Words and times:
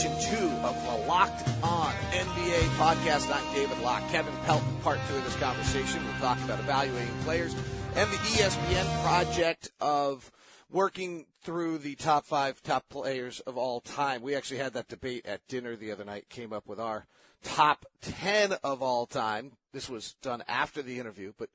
Edition 0.00 0.38
two 0.38 0.48
of 0.64 0.74
the 0.84 1.06
Locked 1.06 1.46
On 1.62 1.92
NBA 2.10 2.60
podcast. 2.78 3.30
I'm 3.30 3.54
David 3.54 3.78
Locke. 3.80 4.08
Kevin 4.08 4.34
Pelton, 4.44 4.76
part 4.82 4.98
two 5.08 5.16
of 5.16 5.24
this 5.24 5.36
conversation. 5.36 6.02
We'll 6.04 6.14
talk 6.20 6.42
about 6.44 6.58
evaluating 6.60 7.14
players 7.24 7.54
and 7.94 8.10
the 8.10 8.16
ESPN 8.16 9.02
project 9.02 9.70
of 9.78 10.32
working 10.70 11.26
through 11.42 11.78
the 11.78 11.96
top 11.96 12.24
five 12.24 12.62
top 12.62 12.88
players 12.88 13.40
of 13.40 13.58
all 13.58 13.80
time. 13.80 14.22
We 14.22 14.34
actually 14.34 14.58
had 14.58 14.72
that 14.72 14.88
debate 14.88 15.26
at 15.26 15.46
dinner 15.48 15.76
the 15.76 15.92
other 15.92 16.04
night, 16.04 16.30
came 16.30 16.52
up 16.52 16.66
with 16.66 16.80
our 16.80 17.06
top 17.42 17.84
10 18.00 18.54
of 18.64 18.82
all 18.82 19.04
time. 19.04 19.52
This 19.72 19.90
was 19.90 20.14
done 20.22 20.42
after 20.48 20.80
the 20.80 20.98
interview, 20.98 21.32
but 21.36 21.50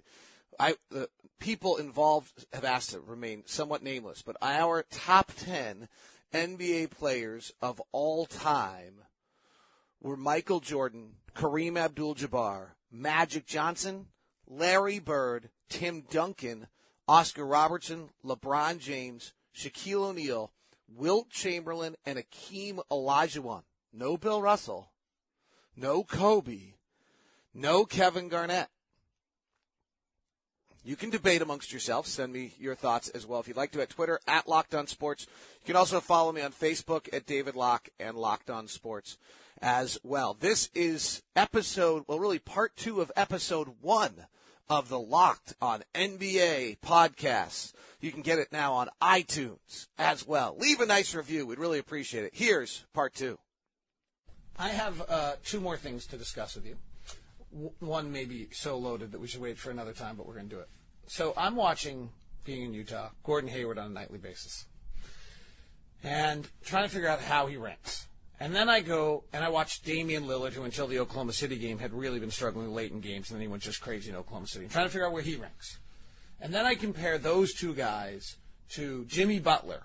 I, 0.59 0.75
the 0.91 1.09
people 1.39 1.77
involved 1.77 2.45
have 2.53 2.66
asked 2.66 2.91
to 2.91 3.00
remain 3.00 3.44
somewhat 3.48 3.81
nameless, 3.81 4.22
but 4.22 4.38
our 4.41 4.84
top 4.91 5.31
10 5.38 5.88
NBA 6.34 6.92
players 6.92 7.54
of 7.62 7.82
all 7.92 8.26
time 8.26 9.02
were 10.02 10.18
Michael 10.18 10.59
Jordan, 10.59 11.16
Kareem 11.34 11.78
Abdul 11.78 12.16
Jabbar, 12.16 12.72
Magic 12.92 13.45
Johnson, 13.45 14.08
Larry 14.48 15.00
Bird, 15.00 15.50
Tim 15.70 16.04
Duncan, 16.09 16.67
Oscar 17.08 17.45
Robertson, 17.45 18.09
LeBron 18.23 18.80
James, 18.80 19.34
Shaquille 19.56 20.09
O'Neal, 20.09 20.52
Wilt 20.88 21.30
Chamberlain, 21.30 21.95
and 22.06 22.20
Akeem 22.20 22.80
Olajuwon. 22.92 23.64
No 23.94 24.17
Bill 24.17 24.42
Russell, 24.42 24.92
no 25.76 26.04
Kobe, 26.04 26.73
no 27.54 27.86
Kevin 27.86 28.28
Garnett. 28.28 28.67
You 30.86 30.95
can 30.95 31.09
debate 31.09 31.41
amongst 31.41 31.72
yourselves. 31.72 32.11
Send 32.11 32.31
me 32.31 32.53
your 32.59 32.75
thoughts 32.75 33.09
as 33.09 33.25
well 33.25 33.39
if 33.39 33.47
you'd 33.47 33.58
like 33.58 33.72
to 33.72 33.81
at 33.81 33.89
Twitter 33.89 34.19
at 34.28 34.47
Locked 34.47 34.75
On 34.75 34.86
Sports. 34.86 35.25
You 35.61 35.66
can 35.66 35.75
also 35.75 36.00
follow 36.00 36.31
me 36.31 36.42
on 36.42 36.52
Facebook 36.52 37.09
at 37.11 37.25
David 37.25 37.55
Locke 37.55 37.89
and 38.00 38.16
Locked 38.16 38.52
On 38.52 38.67
Sports 38.67 39.17
as 39.64 39.97
well. 40.03 40.36
This 40.39 40.69
is 40.75 41.23
episode, 41.36 42.03
well, 42.08 42.19
really 42.19 42.38
part 42.38 42.75
two 42.75 43.02
of 43.02 43.11
episode 43.16 43.69
one 43.81 44.27
of 44.69 44.89
the 44.89 45.00
Locked 45.00 45.55
on 45.59 45.83
NBA 45.95 46.77
podcast. 46.81 47.73
You 47.99 48.11
can 48.11 48.22
get 48.22 48.38
it 48.38 48.52
now 48.52 48.73
on 48.73 48.89
iTunes 49.02 49.88
as 49.97 50.27
well. 50.27 50.55
Leave 50.55 50.81
a 50.81 50.86
nice 50.86 51.16
review. 51.16 51.47
We'd 51.47 51.58
really 51.58 51.80
appreciate 51.80 52.25
it. 52.25 52.36
Here's 52.36 52.86
part 52.94 53.16
two. 53.16 53.39
I 54.59 54.70
have 54.70 55.02
uh, 55.09 55.33
two 55.44 55.59
more 55.59 55.77
things 55.77 56.05
to 56.08 56.17
discuss 56.17 56.53
with 56.53 56.67
you. 56.67 56.77
One 57.80 58.11
may 58.11 58.25
be 58.25 58.50
so 58.52 58.78
loaded 58.78 59.11
that 59.14 59.22
we 59.22 59.28
should 59.28 59.42
wait 59.42 59.58
for 59.58 59.72
another 59.72 59.94
time, 59.94 60.16
but 60.17 60.28
we're 60.28 60.34
going 60.34 60.50
to 60.50 60.56
do 60.56 60.61
it. 60.61 60.70
So 61.08 61.34
I'm 61.38 61.56
watching, 61.56 62.09
being 62.44 62.64
in 62.64 62.73
Utah, 62.73 63.09
Gordon 63.23 63.50
Hayward 63.50 63.78
on 63.78 63.92
a 63.92 63.94
nightly 63.94 64.17
basis 64.17 64.66
and 66.03 66.48
trying 66.64 66.83
to 66.83 66.89
figure 66.89 67.09
out 67.09 67.20
how 67.20 67.48
he 67.48 67.58
ranks. 67.58 68.08
And 68.39 68.53
then 68.53 68.70
I 68.70 68.81
go 68.81 69.23
and 69.33 69.44
I 69.44 69.50
watch 69.50 69.81
Damian 69.81 70.26
Lillard, 70.26 70.53
who 70.53 70.64
until 70.64 70.88
the 70.88 71.00
Oklahoma 71.00 71.33
City 71.33 71.58
game 71.58 71.80
had 71.80 71.94
really 71.94 72.20
been 72.20 72.32
struggling 72.32 72.73
late 72.73 72.92
in 72.92 72.99
games, 72.99 73.30
and 73.30 73.38
then 73.38 73.42
he 73.42 73.48
went 73.48 73.64
just 73.64 73.82
crazy 73.82 74.10
in 74.10 74.16
Oklahoma 74.16 74.48
City. 74.48 74.66
I'm 74.66 74.72
trying 74.72 74.86
to 74.86 74.92
figure 74.92 75.08
out 75.08 75.14
where 75.14 75.23
he 75.23 75.36
ranks. 75.36 75.80
And 76.42 76.54
then 76.54 76.66
I 76.66 76.76
compare 76.76 77.17
those 77.17 77.54
two 77.54 77.73
guys 77.73 78.36
to 78.72 79.05
Jimmy 79.05 79.39
Butler, 79.39 79.83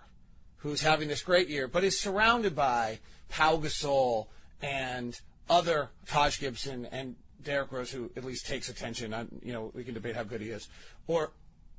who's 0.58 0.82
having 0.82 1.08
this 1.08 1.22
great 1.22 1.48
year, 1.48 1.69
but 1.69 1.84
is 1.84 1.98
surrounded 1.98 2.56
by 2.56 2.98
Pau 3.28 3.56
Gasol 3.56 4.26
and 4.60 5.19
other 5.48 5.91
Taj 6.06 6.38
Gibson 6.41 6.87
and 6.87 7.14
Derrick 7.42 7.72
Rose, 7.72 7.90
who 7.90 8.10
at 8.16 8.24
least 8.24 8.46
takes 8.46 8.68
attention. 8.68 9.14
I, 9.14 9.26
you 9.42 9.52
know, 9.52 9.70
we 9.74 9.84
can 9.84 9.94
debate 9.94 10.16
how 10.16 10.24
good 10.24 10.40
he 10.40 10.50
is, 10.50 10.68
or 11.06 11.30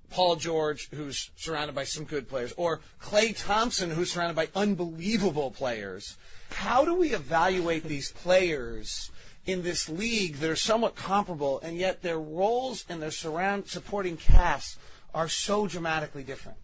Paul 0.10 0.36
George, 0.36 0.90
who's 0.92 1.32
surrounded 1.38 1.74
by 1.74 1.86
some 1.86 2.04
good 2.04 2.28
players, 2.28 2.54
or 2.58 2.82
Klay 3.02 3.36
Thompson, 3.36 3.92
who's 3.92 4.12
surrounded 4.12 4.36
by 4.36 4.50
unbelievable 4.60 5.52
players. 5.52 6.18
How 6.52 6.84
do 6.84 6.94
we 6.94 7.14
evaluate 7.14 7.86
these 7.86 8.12
players 8.12 9.10
in 9.46 9.64
this 9.64 9.88
league 9.88 10.36
that 10.36 10.50
are 10.50 10.56
somewhat 10.56 10.96
comparable, 10.96 11.60
and 11.62 11.78
yet 11.78 12.02
their 12.02 12.20
roles 12.20 12.86
and 12.90 13.02
their 13.02 13.12
surround 13.12 13.68
supporting 13.68 14.18
casts 14.18 14.78
are 15.14 15.30
so 15.30 15.66
dramatically 15.66 16.24
different? 16.24 16.58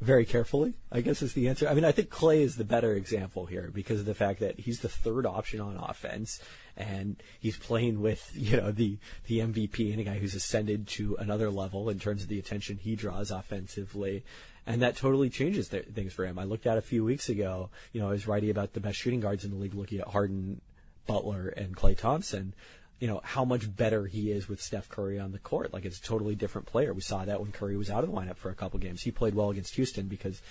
very 0.00 0.24
carefully, 0.24 0.74
I 0.90 1.02
guess 1.02 1.20
is 1.20 1.34
the 1.34 1.48
answer. 1.48 1.68
I 1.68 1.74
mean, 1.74 1.84
I 1.84 1.92
think 1.92 2.08
Klay 2.08 2.40
is 2.40 2.56
the 2.56 2.64
better 2.64 2.94
example 2.94 3.46
here 3.46 3.70
because 3.72 4.00
of 4.00 4.06
the 4.06 4.14
fact 4.14 4.40
that 4.40 4.58
he's 4.58 4.80
the 4.80 4.88
third 4.88 5.26
option 5.26 5.60
on 5.60 5.76
offense 5.76 6.40
and 6.80 7.22
he's 7.38 7.58
playing 7.58 8.00
with, 8.00 8.32
you 8.34 8.56
know, 8.56 8.72
the, 8.72 8.98
the 9.26 9.40
MVP 9.40 9.92
and 9.92 10.00
a 10.00 10.04
guy 10.04 10.18
who's 10.18 10.34
ascended 10.34 10.88
to 10.88 11.16
another 11.18 11.50
level 11.50 11.90
in 11.90 11.98
terms 11.98 12.22
of 12.22 12.28
the 12.28 12.38
attention 12.38 12.78
he 12.78 12.96
draws 12.96 13.30
offensively. 13.30 14.24
And 14.66 14.82
that 14.82 14.96
totally 14.96 15.30
changes 15.30 15.68
th- 15.68 15.86
things 15.86 16.12
for 16.12 16.24
him. 16.24 16.38
I 16.38 16.44
looked 16.44 16.66
at 16.66 16.78
a 16.78 16.82
few 16.82 17.04
weeks 17.04 17.28
ago, 17.28 17.70
you 17.92 18.00
know, 18.00 18.08
I 18.08 18.12
was 18.12 18.26
writing 18.26 18.50
about 18.50 18.72
the 18.72 18.80
best 18.80 18.98
shooting 18.98 19.20
guards 19.20 19.44
in 19.44 19.50
the 19.50 19.56
league, 19.56 19.74
looking 19.74 20.00
at 20.00 20.08
Harden, 20.08 20.60
Butler, 21.06 21.48
and 21.48 21.76
Klay 21.76 21.96
Thompson 21.96 22.54
you 23.00 23.08
know, 23.08 23.20
how 23.24 23.46
much 23.46 23.74
better 23.74 24.04
he 24.06 24.30
is 24.30 24.46
with 24.46 24.60
Steph 24.60 24.90
Curry 24.90 25.18
on 25.18 25.32
the 25.32 25.38
court. 25.38 25.72
Like 25.72 25.86
it's 25.86 25.98
a 25.98 26.02
totally 26.02 26.34
different 26.34 26.66
player. 26.66 26.92
We 26.92 27.00
saw 27.00 27.24
that 27.24 27.40
when 27.40 27.50
Curry 27.50 27.76
was 27.76 27.90
out 27.90 28.04
of 28.04 28.10
the 28.10 28.16
lineup 28.16 28.36
for 28.36 28.50
a 28.50 28.54
couple 28.54 28.78
games. 28.78 29.00
He 29.02 29.10
played 29.10 29.34
well 29.34 29.48
against 29.48 29.74
Houston 29.76 30.06
because 30.06 30.42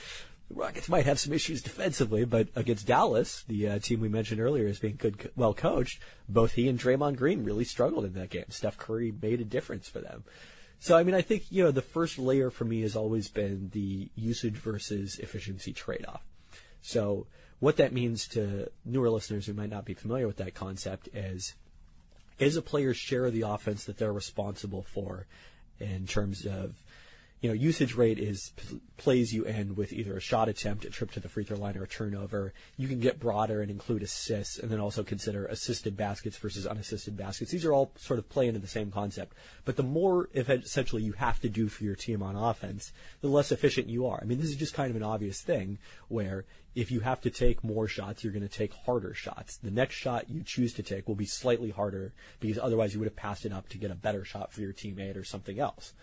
the 0.49 0.55
Rockets 0.55 0.89
might 0.89 1.05
have 1.05 1.19
some 1.19 1.33
issues 1.33 1.61
defensively, 1.61 2.25
but 2.25 2.47
against 2.55 2.87
Dallas, 2.87 3.43
the 3.47 3.67
uh, 3.67 3.79
team 3.79 3.99
we 3.99 4.09
mentioned 4.09 4.41
earlier 4.41 4.67
as 4.67 4.79
being 4.79 4.95
good, 4.97 5.31
well 5.35 5.53
coached, 5.53 6.01
both 6.27 6.53
he 6.53 6.67
and 6.67 6.79
Draymond 6.79 7.17
Green 7.17 7.43
really 7.43 7.65
struggled 7.65 8.05
in 8.05 8.13
that 8.13 8.29
game. 8.29 8.45
Steph 8.49 8.77
Curry 8.77 9.13
made 9.21 9.41
a 9.41 9.45
difference 9.45 9.87
for 9.87 9.99
them. 9.99 10.23
So, 10.79 10.97
I 10.97 11.03
mean, 11.03 11.13
I 11.13 11.21
think, 11.21 11.51
you 11.51 11.63
know, 11.63 11.71
the 11.71 11.81
first 11.81 12.17
layer 12.17 12.49
for 12.49 12.65
me 12.65 12.81
has 12.81 12.95
always 12.95 13.27
been 13.27 13.69
the 13.73 14.09
usage 14.15 14.55
versus 14.55 15.19
efficiency 15.19 15.73
trade 15.73 16.05
off. 16.07 16.23
So, 16.81 17.27
what 17.59 17.75
that 17.77 17.91
means 17.91 18.27
to 18.29 18.71
newer 18.85 19.09
listeners 19.09 19.45
who 19.45 19.53
might 19.53 19.69
not 19.69 19.83
be 19.83 19.93
familiar 19.93 20.25
with 20.25 20.37
that 20.37 20.55
concept 20.55 21.09
is 21.13 21.53
is 22.39 22.55
a 22.55 22.61
player's 22.61 22.95
share 22.95 23.25
of 23.25 23.33
the 23.33 23.41
offense 23.41 23.83
that 23.83 23.97
they're 23.97 24.13
responsible 24.13 24.83
for 24.83 25.27
in 25.79 26.07
terms 26.07 26.45
of 26.45 26.75
you 27.41 27.49
know 27.49 27.53
usage 27.53 27.95
rate 27.95 28.19
is 28.19 28.51
plays 28.97 29.33
you 29.33 29.45
end 29.45 29.77
with 29.77 29.93
either 29.93 30.17
a 30.17 30.21
shot 30.21 30.49
attempt, 30.49 30.83
a 30.83 30.89
trip 30.89 31.11
to 31.11 31.19
the 31.19 31.29
free 31.29 31.45
throw 31.45 31.57
line, 31.57 31.77
or 31.77 31.83
a 31.83 31.87
turnover. 31.87 32.53
You 32.75 32.87
can 32.87 32.99
get 32.99 33.19
broader 33.19 33.61
and 33.61 33.71
include 33.71 34.03
assists, 34.03 34.59
and 34.59 34.69
then 34.69 34.79
also 34.79 35.03
consider 35.03 35.45
assisted 35.45 35.95
baskets 35.95 36.37
versus 36.37 36.67
unassisted 36.67 37.15
baskets. 37.15 37.51
These 37.51 37.65
are 37.65 37.73
all 37.73 37.93
sort 37.97 38.19
of 38.19 38.27
play 38.27 38.47
into 38.47 38.59
the 38.59 38.67
same 38.67 38.91
concept. 38.91 39.35
But 39.63 39.77
the 39.77 39.83
more, 39.83 40.29
essentially 40.35 41.03
you 41.03 41.13
have 41.13 41.39
to 41.41 41.49
do 41.49 41.69
for 41.69 41.85
your 41.85 41.95
team 41.95 42.21
on 42.21 42.35
offense, 42.35 42.91
the 43.21 43.29
less 43.29 43.51
efficient 43.51 43.87
you 43.87 44.05
are. 44.05 44.19
I 44.21 44.25
mean, 44.25 44.39
this 44.39 44.49
is 44.49 44.57
just 44.57 44.73
kind 44.73 44.89
of 44.89 44.97
an 44.97 45.03
obvious 45.03 45.41
thing 45.41 45.79
where 46.09 46.45
if 46.75 46.91
you 46.91 46.99
have 46.99 47.21
to 47.21 47.29
take 47.29 47.63
more 47.63 47.87
shots, 47.87 48.23
you're 48.23 48.33
going 48.33 48.47
to 48.47 48.49
take 48.49 48.73
harder 48.73 49.13
shots. 49.13 49.57
The 49.57 49.71
next 49.71 49.95
shot 49.95 50.29
you 50.29 50.43
choose 50.43 50.73
to 50.73 50.83
take 50.83 51.07
will 51.07 51.15
be 51.15 51.25
slightly 51.25 51.71
harder 51.71 52.13
because 52.39 52.59
otherwise 52.59 52.93
you 52.93 52.99
would 52.99 53.07
have 53.07 53.15
passed 53.15 53.45
it 53.45 53.53
up 53.53 53.69
to 53.69 53.77
get 53.77 53.91
a 53.91 53.95
better 53.95 54.23
shot 54.23 54.53
for 54.53 54.61
your 54.61 54.73
teammate 54.73 55.17
or 55.17 55.23
something 55.23 55.59
else. 55.59 55.93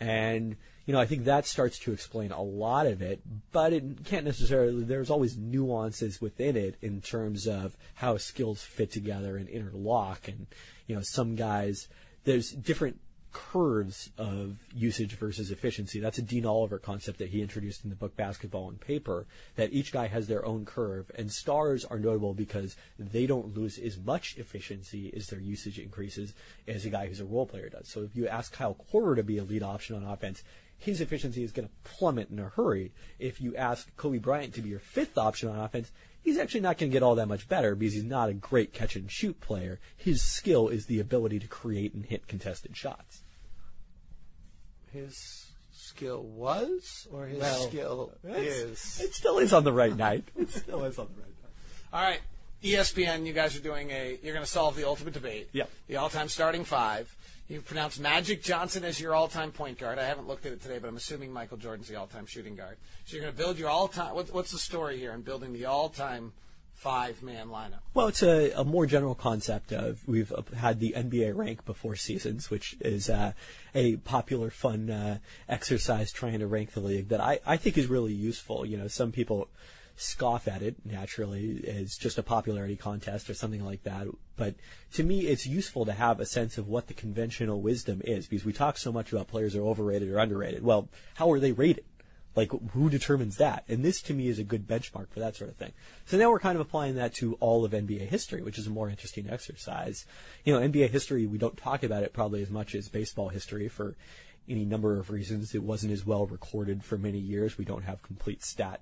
And, 0.00 0.56
you 0.86 0.94
know, 0.94 1.00
I 1.00 1.06
think 1.06 1.24
that 1.24 1.46
starts 1.46 1.78
to 1.80 1.92
explain 1.92 2.32
a 2.32 2.42
lot 2.42 2.86
of 2.86 3.02
it, 3.02 3.20
but 3.52 3.72
it 3.72 4.04
can't 4.04 4.24
necessarily, 4.24 4.82
there's 4.82 5.10
always 5.10 5.36
nuances 5.36 6.20
within 6.20 6.56
it 6.56 6.76
in 6.80 7.02
terms 7.02 7.46
of 7.46 7.76
how 7.94 8.16
skills 8.16 8.62
fit 8.62 8.90
together 8.90 9.36
and 9.36 9.48
interlock. 9.48 10.26
And, 10.26 10.46
you 10.86 10.96
know, 10.96 11.02
some 11.02 11.36
guys, 11.36 11.88
there's 12.24 12.50
different 12.50 12.98
curves 13.32 14.10
of 14.18 14.56
usage 14.74 15.12
versus 15.12 15.50
efficiency. 15.50 16.00
That's 16.00 16.18
a 16.18 16.22
Dean 16.22 16.46
Oliver 16.46 16.78
concept 16.78 17.18
that 17.18 17.28
he 17.28 17.42
introduced 17.42 17.84
in 17.84 17.90
the 17.90 17.96
book 17.96 18.16
Basketball 18.16 18.66
on 18.66 18.76
Paper, 18.76 19.26
that 19.56 19.72
each 19.72 19.92
guy 19.92 20.08
has 20.08 20.26
their 20.26 20.44
own 20.44 20.64
curve, 20.64 21.10
and 21.16 21.30
stars 21.30 21.84
are 21.84 21.98
notable 21.98 22.34
because 22.34 22.76
they 22.98 23.26
don't 23.26 23.56
lose 23.56 23.78
as 23.78 23.98
much 23.98 24.36
efficiency 24.36 25.12
as 25.16 25.26
their 25.26 25.40
usage 25.40 25.78
increases 25.78 26.34
as 26.66 26.84
a 26.84 26.90
guy 26.90 27.06
who's 27.06 27.20
a 27.20 27.24
role 27.24 27.46
player 27.46 27.68
does. 27.68 27.88
So 27.88 28.02
if 28.02 28.14
you 28.16 28.28
ask 28.28 28.52
Kyle 28.52 28.76
Korver 28.92 29.16
to 29.16 29.22
be 29.22 29.38
a 29.38 29.44
lead 29.44 29.62
option 29.62 29.96
on 29.96 30.04
offense, 30.04 30.42
his 30.78 31.00
efficiency 31.00 31.44
is 31.44 31.52
going 31.52 31.68
to 31.68 31.74
plummet 31.84 32.30
in 32.30 32.38
a 32.38 32.48
hurry. 32.48 32.92
If 33.18 33.40
you 33.40 33.54
ask 33.54 33.94
Kobe 33.96 34.18
Bryant 34.18 34.54
to 34.54 34.62
be 34.62 34.70
your 34.70 34.78
fifth 34.78 35.18
option 35.18 35.50
on 35.50 35.58
offense, 35.58 35.92
he's 36.22 36.38
actually 36.38 36.60
not 36.60 36.78
going 36.78 36.90
to 36.90 36.92
get 36.92 37.02
all 37.02 37.14
that 37.16 37.26
much 37.28 37.48
better 37.48 37.74
because 37.74 37.94
he's 37.94 38.04
not 38.04 38.28
a 38.28 38.34
great 38.34 38.72
catch 38.72 38.96
and 38.96 39.10
shoot 39.10 39.40
player. 39.40 39.80
His 39.96 40.22
skill 40.22 40.68
is 40.68 40.86
the 40.86 41.00
ability 41.00 41.38
to 41.40 41.46
create 41.46 41.94
and 41.94 42.04
hit 42.04 42.26
contested 42.26 42.76
shots. 42.76 43.22
His 44.92 45.46
skill 45.72 46.22
was 46.22 47.06
or 47.12 47.26
his 47.26 47.40
Well, 47.40 47.68
skill 47.68 48.12
is? 48.24 49.00
It 49.02 49.14
still 49.14 49.38
is 49.38 49.52
on 49.52 49.64
the 49.64 49.72
right 49.72 49.96
night. 49.96 50.28
It 50.36 50.50
still 50.50 50.84
is 50.84 50.98
on 50.98 51.08
the 51.14 51.22
right 51.22 51.34
night. 51.42 51.92
All 51.92 52.02
right, 52.02 52.20
ESPN, 52.62 53.26
you 53.26 53.32
guys 53.32 53.56
are 53.56 53.60
doing 53.60 53.90
a. 53.90 54.18
You're 54.22 54.34
going 54.34 54.44
to 54.44 54.50
solve 54.50 54.76
the 54.76 54.86
ultimate 54.86 55.14
debate. 55.14 55.48
Yep. 55.52 55.70
The 55.88 55.96
all-time 55.96 56.28
starting 56.28 56.64
five. 56.64 57.14
You 57.50 57.60
pronounce 57.60 57.98
Magic 57.98 58.44
Johnson 58.44 58.84
as 58.84 59.00
your 59.00 59.12
all-time 59.12 59.50
point 59.50 59.76
guard. 59.76 59.98
I 59.98 60.04
haven't 60.04 60.28
looked 60.28 60.46
at 60.46 60.52
it 60.52 60.62
today, 60.62 60.78
but 60.78 60.86
I'm 60.86 60.96
assuming 60.96 61.32
Michael 61.32 61.56
Jordan's 61.56 61.88
the 61.88 61.96
all-time 61.96 62.24
shooting 62.24 62.54
guard. 62.54 62.76
So 63.04 63.16
you're 63.16 63.24
going 63.24 63.34
to 63.34 63.36
build 63.36 63.58
your 63.58 63.68
all-time. 63.68 64.14
What, 64.14 64.32
what's 64.32 64.52
the 64.52 64.58
story 64.58 64.98
here 64.98 65.10
in 65.10 65.22
building 65.22 65.52
the 65.52 65.64
all-time 65.64 66.32
five-man 66.74 67.48
lineup? 67.48 67.80
Well, 67.92 68.06
it's 68.06 68.22
a, 68.22 68.52
a 68.52 68.62
more 68.62 68.86
general 68.86 69.16
concept 69.16 69.72
of 69.72 70.06
we've 70.06 70.32
had 70.56 70.78
the 70.78 70.94
NBA 70.96 71.34
rank 71.34 71.64
before 71.64 71.96
seasons, 71.96 72.50
which 72.50 72.76
is 72.80 73.10
uh, 73.10 73.32
a 73.74 73.96
popular, 73.96 74.50
fun 74.50 74.88
uh, 74.88 75.18
exercise 75.48 76.12
trying 76.12 76.38
to 76.38 76.46
rank 76.46 76.70
the 76.70 76.80
league 76.80 77.08
that 77.08 77.20
I, 77.20 77.40
I 77.44 77.56
think 77.56 77.76
is 77.76 77.88
really 77.88 78.12
useful. 78.12 78.64
You 78.64 78.76
know, 78.76 78.86
some 78.86 79.10
people 79.10 79.48
scoff 80.00 80.48
at 80.48 80.62
it 80.62 80.76
naturally 80.84 81.62
as 81.66 81.96
just 81.96 82.18
a 82.18 82.22
popularity 82.22 82.76
contest 82.76 83.28
or 83.28 83.34
something 83.34 83.64
like 83.64 83.82
that. 83.82 84.06
But 84.36 84.54
to 84.94 85.04
me, 85.04 85.26
it's 85.26 85.46
useful 85.46 85.84
to 85.84 85.92
have 85.92 86.20
a 86.20 86.26
sense 86.26 86.56
of 86.56 86.68
what 86.68 86.86
the 86.86 86.94
conventional 86.94 87.60
wisdom 87.60 88.00
is 88.04 88.26
because 88.26 88.44
we 88.44 88.52
talk 88.52 88.78
so 88.78 88.90
much 88.90 89.12
about 89.12 89.28
players 89.28 89.54
are 89.54 89.62
overrated 89.62 90.08
or 90.08 90.18
underrated. 90.18 90.62
Well, 90.62 90.88
how 91.14 91.30
are 91.30 91.38
they 91.38 91.52
rated? 91.52 91.84
Like, 92.36 92.50
who 92.72 92.88
determines 92.88 93.36
that? 93.38 93.64
And 93.68 93.84
this, 93.84 94.00
to 94.02 94.14
me, 94.14 94.28
is 94.28 94.38
a 94.38 94.44
good 94.44 94.66
benchmark 94.66 95.10
for 95.10 95.18
that 95.18 95.36
sort 95.36 95.50
of 95.50 95.56
thing. 95.56 95.72
So 96.06 96.16
now 96.16 96.30
we're 96.30 96.38
kind 96.38 96.54
of 96.54 96.60
applying 96.60 96.94
that 96.94 97.12
to 97.14 97.34
all 97.34 97.64
of 97.64 97.72
NBA 97.72 98.08
history, 98.08 98.40
which 98.40 98.56
is 98.56 98.68
a 98.68 98.70
more 98.70 98.88
interesting 98.88 99.28
exercise. 99.28 100.06
You 100.44 100.54
know, 100.54 100.66
NBA 100.66 100.90
history, 100.90 101.26
we 101.26 101.38
don't 101.38 101.56
talk 101.56 101.82
about 101.82 102.04
it 102.04 102.12
probably 102.12 102.40
as 102.40 102.48
much 102.48 102.74
as 102.74 102.88
baseball 102.88 103.30
history 103.30 103.68
for 103.68 103.96
any 104.48 104.64
number 104.64 104.98
of 104.98 105.10
reasons. 105.10 105.54
It 105.54 105.64
wasn't 105.64 105.92
as 105.92 106.06
well 106.06 106.26
recorded 106.26 106.84
for 106.84 106.96
many 106.96 107.18
years. 107.18 107.58
We 107.58 107.64
don't 107.64 107.82
have 107.82 108.02
complete 108.02 108.44
stat 108.44 108.80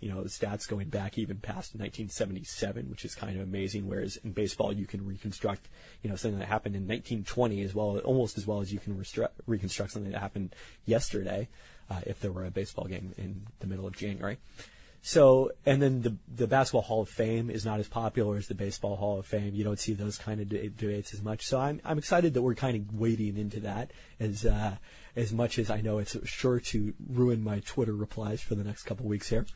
you 0.00 0.10
know, 0.10 0.22
the 0.22 0.28
stats 0.28 0.66
going 0.66 0.88
back 0.88 1.18
even 1.18 1.36
past 1.36 1.74
1977, 1.74 2.90
which 2.90 3.04
is 3.04 3.14
kind 3.14 3.36
of 3.36 3.42
amazing. 3.42 3.86
Whereas 3.86 4.16
in 4.16 4.32
baseball, 4.32 4.72
you 4.72 4.86
can 4.86 5.06
reconstruct, 5.06 5.68
you 6.02 6.10
know, 6.10 6.16
something 6.16 6.38
that 6.38 6.48
happened 6.48 6.74
in 6.74 6.82
1920 6.82 7.62
as 7.62 7.74
well, 7.74 7.98
almost 7.98 8.38
as 8.38 8.46
well 8.46 8.60
as 8.60 8.72
you 8.72 8.78
can 8.78 8.94
restru- 8.96 9.28
reconstruct 9.46 9.92
something 9.92 10.12
that 10.12 10.20
happened 10.20 10.54
yesterday, 10.86 11.48
uh, 11.90 12.00
if 12.06 12.20
there 12.20 12.32
were 12.32 12.46
a 12.46 12.50
baseball 12.50 12.86
game 12.86 13.14
in 13.18 13.46
the 13.60 13.66
middle 13.66 13.86
of 13.86 13.94
January. 13.94 14.38
So, 15.02 15.52
and 15.64 15.80
then 15.80 16.02
the 16.02 16.16
the 16.28 16.46
basketball 16.46 16.82
Hall 16.82 17.02
of 17.02 17.08
Fame 17.08 17.48
is 17.48 17.64
not 17.64 17.80
as 17.80 17.88
popular 17.88 18.36
as 18.36 18.48
the 18.48 18.54
baseball 18.54 18.96
Hall 18.96 19.18
of 19.18 19.26
Fame. 19.26 19.54
You 19.54 19.64
don't 19.64 19.78
see 19.78 19.94
those 19.94 20.18
kind 20.18 20.40
of 20.42 20.50
de- 20.50 20.68
debates 20.68 21.14
as 21.14 21.22
much. 21.22 21.46
So 21.46 21.58
I'm 21.58 21.80
I'm 21.84 21.96
excited 21.96 22.34
that 22.34 22.42
we're 22.42 22.54
kind 22.54 22.76
of 22.76 22.94
wading 22.94 23.38
into 23.38 23.60
that 23.60 23.92
as 24.18 24.44
uh, 24.44 24.76
as 25.16 25.32
much 25.32 25.58
as 25.58 25.70
I 25.70 25.80
know 25.80 25.98
it's 25.98 26.16
sure 26.28 26.60
to 26.60 26.92
ruin 27.08 27.42
my 27.42 27.60
Twitter 27.60 27.94
replies 27.94 28.42
for 28.42 28.54
the 28.54 28.64
next 28.64 28.82
couple 28.82 29.06
weeks 29.06 29.30
here. 29.30 29.46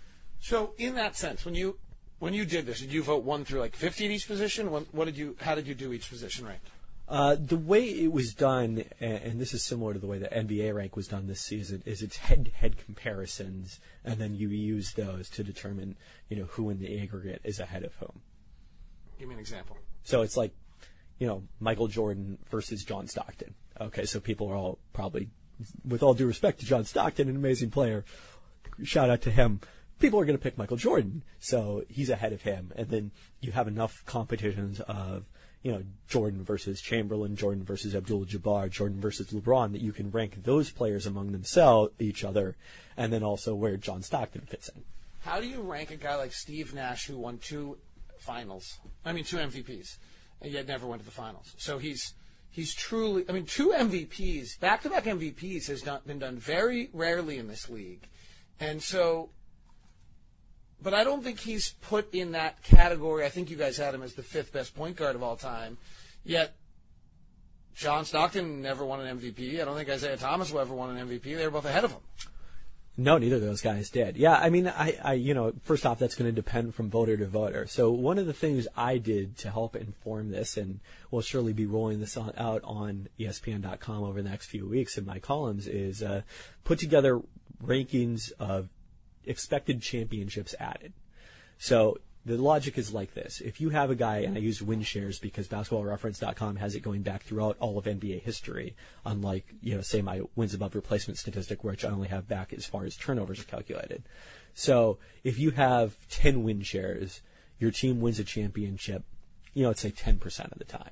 So 0.45 0.75
in 0.77 0.95
that 0.97 1.17
sense, 1.17 1.47
when 1.47 1.55
you 1.55 1.79
when 2.19 2.35
you 2.35 2.45
did 2.45 2.67
this, 2.67 2.81
did 2.81 2.93
you 2.93 3.03
vote 3.03 3.25
one 3.25 3.47
through 3.47 3.61
like 3.61 3.75
50 3.75 4.05
at 4.05 4.11
each 4.11 4.27
position? 4.27 4.71
What, 4.71 4.95
what 4.95 5.07
did 5.07 5.17
you? 5.17 5.37
How 5.41 5.55
did 5.55 5.67
you 5.67 5.75
do 5.75 5.91
each 5.95 6.11
position 6.11 6.47
ranked? 6.47 6.69
Uh, 7.09 7.35
the 7.39 7.57
way 7.57 7.85
it 7.85 8.13
was 8.13 8.35
done, 8.35 8.85
and, 9.01 9.23
and 9.23 9.41
this 9.41 9.55
is 9.55 9.65
similar 9.65 9.95
to 9.95 9.99
the 9.99 10.07
way 10.07 10.19
the 10.19 10.29
NBA 10.29 10.75
rank 10.75 10.97
was 10.97 11.09
done 11.09 11.29
this 11.29 11.41
season, 11.41 11.83
is 11.87 12.03
it's 12.03 12.19
head-to-head 12.19 12.77
comparisons, 12.77 13.81
and 14.05 14.19
then 14.19 14.35
you 14.35 14.49
use 14.49 14.93
those 14.93 15.31
to 15.31 15.43
determine, 15.43 15.97
you 16.29 16.37
know, 16.37 16.45
who 16.45 16.69
in 16.69 16.79
the 16.79 17.01
aggregate 17.01 17.41
is 17.43 17.59
ahead 17.59 17.83
of 17.83 17.95
whom. 17.95 18.21
Give 19.19 19.29
me 19.29 19.35
an 19.35 19.41
example. 19.41 19.79
So 20.03 20.21
it's 20.21 20.37
like, 20.37 20.53
you 21.19 21.27
know, 21.27 21.43
Michael 21.59 21.89
Jordan 21.89 22.37
versus 22.51 22.85
John 22.85 23.07
Stockton. 23.07 23.55
Okay, 23.81 24.05
so 24.05 24.21
people 24.21 24.51
are 24.51 24.57
all 24.57 24.79
probably, 24.93 25.31
with 25.87 26.03
all 26.03 26.13
due 26.13 26.27
respect 26.27 26.61
to 26.61 26.67
John 26.67 26.85
Stockton, 26.85 27.31
an 27.31 27.37
amazing 27.37 27.71
player, 27.71 28.05
shout 28.83 29.09
out 29.09 29.23
to 29.23 29.31
him. 29.31 29.61
People 29.99 30.21
are 30.21 30.25
going 30.25 30.37
to 30.37 30.43
pick 30.43 30.59
Michael 30.59 30.77
Jordan, 30.77 31.23
so 31.39 31.85
he's 31.89 32.11
ahead 32.11 32.33
of 32.33 32.43
him. 32.43 32.73
And 32.77 32.89
then 32.89 33.11
you 33.41 33.53
have 33.53 33.69
enough 33.69 34.03
competitions 34.07 34.81
of, 34.81 35.25
you 35.63 35.73
know, 35.73 35.83
Jordan 36.09 36.45
versus 36.45 36.81
Chamberlain, 36.81 37.37
Jordan 37.37 37.65
versus 37.65 37.95
Abdul-Jabbar, 37.95 38.71
Jordan 38.71 39.01
versus 39.01 39.29
LeBron 39.29 39.73
that 39.73 39.81
you 39.81 39.93
can 39.93 40.11
rank 40.11 40.43
those 40.43 40.71
players 40.71 41.07
among 41.07 41.33
themselves, 41.33 41.93
each 41.99 42.25
other, 42.25 42.57
and 42.97 43.13
then 43.13 43.23
also 43.23 43.55
where 43.55 43.77
John 43.77 44.03
Stockton 44.03 44.43
fits 44.43 44.69
in. 44.69 44.83
How 45.21 45.41
do 45.41 45.47
you 45.47 45.63
rank 45.63 45.91
a 45.91 45.97
guy 45.97 46.17
like 46.17 46.33
Steve 46.33 46.75
Nash 46.75 47.07
who 47.07 47.17
won 47.17 47.39
two 47.39 47.79
finals? 48.19 48.79
I 49.07 49.13
mean, 49.13 49.25
two 49.25 49.39
MVPs, 49.39 49.97
and 50.43 50.53
yet 50.53 50.67
never 50.67 50.87
went 50.87 51.01
to 51.01 51.07
the 51.07 51.15
finals. 51.15 51.55
So 51.57 51.79
he's 51.79 52.13
he's 52.51 52.75
truly. 52.75 53.25
I 53.27 53.33
mean, 53.33 53.47
two 53.47 53.71
MVPs, 53.71 54.61
back-to-back 54.61 55.05
MVPs, 55.05 55.69
has 55.69 55.87
not 55.87 56.07
been 56.07 56.19
done 56.19 56.37
very 56.37 56.91
rarely 56.93 57.39
in 57.39 57.49
this 57.49 57.71
league, 57.71 58.09
and 58.61 58.83
so. 58.83 59.31
But 60.83 60.95
I 60.95 61.05
don't 61.05 61.25
think 61.25 61.41
he's 61.41 61.75
put 61.81 62.13
in 62.15 62.33
that 62.33 62.63
category. 62.63 63.25
I 63.25 63.31
think 63.31 63.51
you 63.51 63.57
guys 63.57 63.77
had 63.77 63.95
him 63.95 64.03
as 64.03 64.15
the 64.15 64.23
fifth 64.23 64.53
best 64.53 64.75
point 64.75 64.97
guard 64.97 65.17
of 65.17 65.23
all 65.23 65.37
time. 65.37 65.79
Yet 66.25 66.55
John 67.75 68.05
Stockton 68.05 68.63
never 68.63 68.85
won 68.85 69.01
an 69.01 69.19
MVP. 69.19 69.61
I 69.61 69.65
don't 69.65 69.77
think 69.77 69.89
Isiah 69.89 70.17
Thomas 70.17 70.53
will 70.53 70.61
ever 70.61 70.75
won 70.75 70.97
an 70.97 71.09
MVP. 71.09 71.23
They 71.37 71.45
were 71.45 71.51
both 71.51 71.65
ahead 71.65 71.85
of 71.85 71.93
him. 71.93 72.01
No, 72.97 73.19
neither 73.19 73.37
of 73.37 73.43
those 73.43 73.61
guys 73.61 73.91
did. 73.91 74.17
Yeah, 74.17 74.35
I 74.35 74.51
mean, 74.51 74.69
I, 74.69 74.97
I 75.03 75.13
you 75.15 75.35
know, 75.35 75.53
first 75.65 75.85
off, 75.85 75.99
that's 75.99 76.15
going 76.15 76.31
to 76.31 76.35
depend 76.35 76.77
from 76.77 76.91
voter 76.91 77.17
to 77.17 77.27
voter. 77.27 77.67
So 77.67 77.91
one 77.91 78.19
of 78.19 78.27
the 78.27 78.33
things 78.33 78.69
I 78.77 78.99
did 78.99 79.37
to 79.39 79.51
help 79.51 79.75
inform 79.75 80.31
this, 80.31 80.57
and 80.57 80.79
we'll 81.11 81.23
surely 81.23 81.53
be 81.53 81.67
rolling 81.67 81.99
this 81.99 82.17
on, 82.17 82.33
out 82.37 82.63
on 82.63 83.09
ESPN.com 83.19 84.05
over 84.05 84.23
the 84.23 84.29
next 84.29 84.47
few 84.47 84.69
weeks 84.69 84.97
in 84.97 85.05
my 85.05 85.19
columns, 85.19 85.67
is 85.67 86.05
uh, 86.05 86.23
put 86.63 86.79
together 86.79 87.21
rankings 87.65 88.31
of 88.39 88.69
expected 89.27 89.83
championships 89.83 90.55
added. 90.59 90.93
So 91.59 91.99
the 92.27 92.39
logic 92.39 92.79
is 92.79 92.93
like 92.93 93.13
this. 93.13 93.41
If 93.41 93.61
you 93.61 93.69
have 93.71 93.91
a 93.91 93.95
guy, 93.95 94.19
and 94.19 94.37
I 94.37 94.41
use 94.41 94.63
win 94.63 94.83
shares 94.83 95.19
because 95.19 95.47
basketballreference.com 95.47 96.57
has 96.57 96.75
it 96.75 96.81
going 96.81 97.03
back 97.03 97.23
throughout 97.23 97.57
all 97.61 97.77
of 97.77 97.85
NBA 97.85 98.23
history, 98.23 98.75
unlike, 99.05 99.47
you 99.61 99.75
know, 99.75 99.83
say 99.83 100.01
my 100.01 100.23
wins 100.35 100.55
above 100.55 100.75
replacement 100.75 101.19
statistic, 101.19 101.63
which 101.63 101.85
I 101.85 101.91
only 101.91 102.09
have 102.09 102.27
back 102.27 102.53
as 102.55 102.65
far 102.65 102.85
as 102.85 102.97
turnovers 102.97 103.41
are 103.41 103.45
calculated. 103.45 104.05
So 104.55 104.99
if 105.23 105.39
you 105.39 105.51
have 105.51 105.97
10 106.09 106.43
win 106.43 106.63
shares, 106.63 107.21
your 107.59 107.71
team 107.71 108.01
wins 108.01 108.19
a 108.19 108.25
championship, 108.25 109.05
you 109.53 109.63
know, 109.63 109.69
let's 109.69 109.83
say 109.83 109.91
10% 109.91 110.51
of 110.51 110.59
the 110.59 110.65
time. 110.65 110.91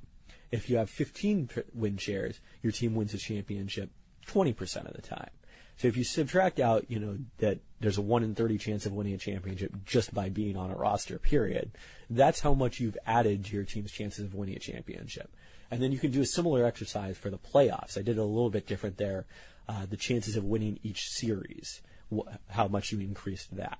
If 0.50 0.68
you 0.68 0.76
have 0.76 0.90
15 0.90 1.48
win 1.72 1.96
shares, 1.96 2.40
your 2.62 2.72
team 2.72 2.94
wins 2.94 3.14
a 3.14 3.18
championship 3.18 3.90
20% 4.26 4.86
of 4.86 4.94
the 4.94 5.02
time. 5.02 5.30
So 5.76 5.88
if 5.88 5.96
you 5.96 6.04
subtract 6.04 6.60
out, 6.60 6.90
you 6.90 7.00
know, 7.00 7.18
that 7.38 7.58
there's 7.80 7.98
a 7.98 8.02
1 8.02 8.22
in 8.22 8.34
30 8.34 8.58
chance 8.58 8.86
of 8.86 8.92
winning 8.92 9.14
a 9.14 9.18
championship 9.18 9.72
just 9.84 10.14
by 10.14 10.28
being 10.28 10.56
on 10.56 10.70
a 10.70 10.76
roster, 10.76 11.18
period, 11.18 11.72
that's 12.08 12.40
how 12.40 12.54
much 12.54 12.78
you've 12.78 12.98
added 13.06 13.44
to 13.46 13.56
your 13.56 13.64
team's 13.64 13.90
chances 13.90 14.24
of 14.24 14.34
winning 14.34 14.56
a 14.56 14.60
championship. 14.60 15.34
And 15.70 15.82
then 15.82 15.90
you 15.90 15.98
can 15.98 16.10
do 16.10 16.20
a 16.20 16.26
similar 16.26 16.64
exercise 16.64 17.16
for 17.16 17.30
the 17.30 17.38
playoffs. 17.38 17.96
I 17.96 18.02
did 18.02 18.18
it 18.18 18.20
a 18.20 18.24
little 18.24 18.50
bit 18.50 18.66
different 18.66 18.98
there. 18.98 19.26
Uh, 19.68 19.86
the 19.86 19.96
chances 19.96 20.36
of 20.36 20.44
winning 20.44 20.78
each 20.82 21.08
series, 21.08 21.80
wh- 22.14 22.30
how 22.50 22.68
much 22.68 22.92
you 22.92 23.00
increased 23.00 23.56
that. 23.56 23.78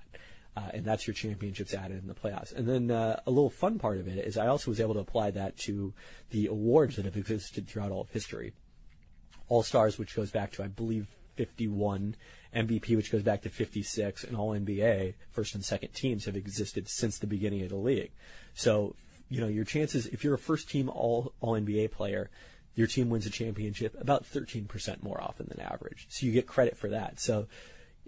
Uh, 0.55 0.69
and 0.73 0.85
that's 0.85 1.07
your 1.07 1.13
championships 1.13 1.73
added 1.73 2.01
in 2.01 2.07
the 2.07 2.13
playoffs. 2.13 2.53
And 2.53 2.67
then 2.67 2.91
uh, 2.91 3.19
a 3.25 3.31
little 3.31 3.49
fun 3.49 3.79
part 3.79 3.99
of 3.99 4.07
it 4.07 4.25
is 4.25 4.37
I 4.37 4.47
also 4.47 4.71
was 4.71 4.79
able 4.79 4.93
to 4.95 4.99
apply 4.99 5.31
that 5.31 5.57
to 5.59 5.93
the 6.29 6.47
awards 6.47 6.95
that 6.95 7.05
have 7.05 7.17
existed 7.17 7.67
throughout 7.67 7.91
all 7.91 8.01
of 8.01 8.09
history. 8.09 8.53
All 9.47 9.63
Stars, 9.63 9.97
which 9.97 10.15
goes 10.15 10.31
back 10.31 10.51
to 10.53 10.63
I 10.63 10.67
believe 10.67 11.07
51, 11.35 12.15
MVP, 12.55 12.95
which 12.95 13.11
goes 13.11 13.23
back 13.23 13.41
to 13.41 13.49
56, 13.49 14.23
and 14.23 14.35
All 14.35 14.51
NBA, 14.51 15.15
first 15.29 15.55
and 15.55 15.63
second 15.63 15.93
teams 15.93 16.25
have 16.25 16.35
existed 16.35 16.87
since 16.87 17.17
the 17.17 17.27
beginning 17.27 17.61
of 17.63 17.69
the 17.69 17.75
league. 17.75 18.11
So, 18.53 18.95
you 19.29 19.41
know, 19.41 19.47
your 19.47 19.65
chances 19.65 20.07
if 20.07 20.23
you're 20.23 20.35
a 20.35 20.39
first 20.39 20.69
team 20.69 20.89
All 20.89 21.33
All 21.41 21.53
NBA 21.53 21.91
player, 21.91 22.29
your 22.75 22.87
team 22.87 23.09
wins 23.09 23.25
a 23.25 23.29
championship 23.29 23.95
about 23.99 24.25
13% 24.25 25.03
more 25.03 25.21
often 25.21 25.47
than 25.47 25.59
average. 25.59 26.07
So 26.09 26.25
you 26.25 26.31
get 26.31 26.47
credit 26.47 26.75
for 26.75 26.89
that. 26.89 27.19
So 27.19 27.47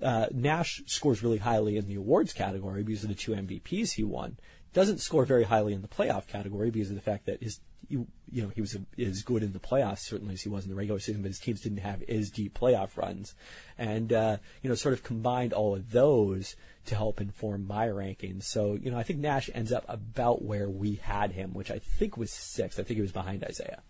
uh, 0.02 0.28
Nash 0.32 0.82
scores 0.88 1.24
really 1.24 1.38
highly 1.38 1.78
in 1.78 1.88
the 1.88 1.96
awards 1.96 2.34
category 2.34 2.84
because 2.84 3.04
of 3.04 3.10
the 3.10 3.16
two 3.16 3.34
MVPs 3.34 3.94
he 3.94 4.04
won. 4.04 4.38
Doesn't 4.74 5.00
score 5.00 5.26
very 5.26 5.44
highly 5.44 5.74
in 5.74 5.82
the 5.82 5.88
playoff 5.88 6.28
category 6.28 6.70
because 6.70 6.90
of 6.90 6.96
the 6.96 7.02
fact 7.02 7.26
that 7.28 7.42
his 7.42 7.62
you, 7.90 8.08
know 8.32 8.50
he 8.50 8.62
was 8.62 8.78
as 8.98 9.22
good 9.24 9.44
in 9.44 9.54
the 9.54 9.60
playoffs 9.60 10.00
certainly 10.00 10.34
as 10.34 10.42
he 10.42 10.50
was 10.50 10.64
in 10.64 10.70
the 10.70 10.76
regular 10.76 11.00
season, 11.00 11.22
but 11.22 11.30
his 11.30 11.40
teams 11.40 11.62
didn't 11.62 11.80
have 11.80 12.04
as 12.04 12.30
deep 12.30 12.58
playoff 12.58 12.98
runs, 12.98 13.36
and 13.78 14.12
uh, 14.12 14.38
you 14.62 14.70
know 14.70 14.76
sort 14.76 14.94
of 14.94 15.04
combined 15.04 15.54
all 15.54 15.76
of 15.76 15.92
those 15.92 16.56
to 16.86 16.96
help 16.96 17.20
inform 17.20 17.66
my 17.66 17.88
rankings. 17.88 18.44
So 18.44 18.78
you 18.82 18.92
know 18.92 18.98
I 18.98 19.04
think 19.04 19.20
Nash 19.20 19.50
ends 19.54 19.72
up 19.72 19.86
about 19.88 20.44
where 20.44 20.70
we 20.70 20.96
had 20.96 21.32
him, 21.32 21.54
which 21.54 21.72
I 21.72 21.80
think 21.80 22.18
was 22.18 22.32
sixth. 22.32 22.80
I 22.80 22.84
think 22.84 22.98
he 22.98 23.02
was 23.02 23.12
behind 23.12 23.46
Isiah. 23.48 23.82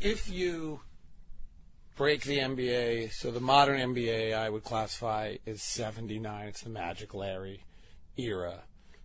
if 0.00 0.30
you 0.30 0.80
break 1.96 2.22
the 2.24 2.38
NBA, 2.38 3.12
so 3.12 3.30
the 3.30 3.40
modern 3.40 3.94
NBA 3.94 4.34
I 4.34 4.50
would 4.50 4.64
classify 4.64 5.36
as 5.46 5.62
79. 5.62 6.48
It's 6.48 6.62
the 6.62 6.70
Magic 6.70 7.14
Larry 7.14 7.60
era. 8.16 8.64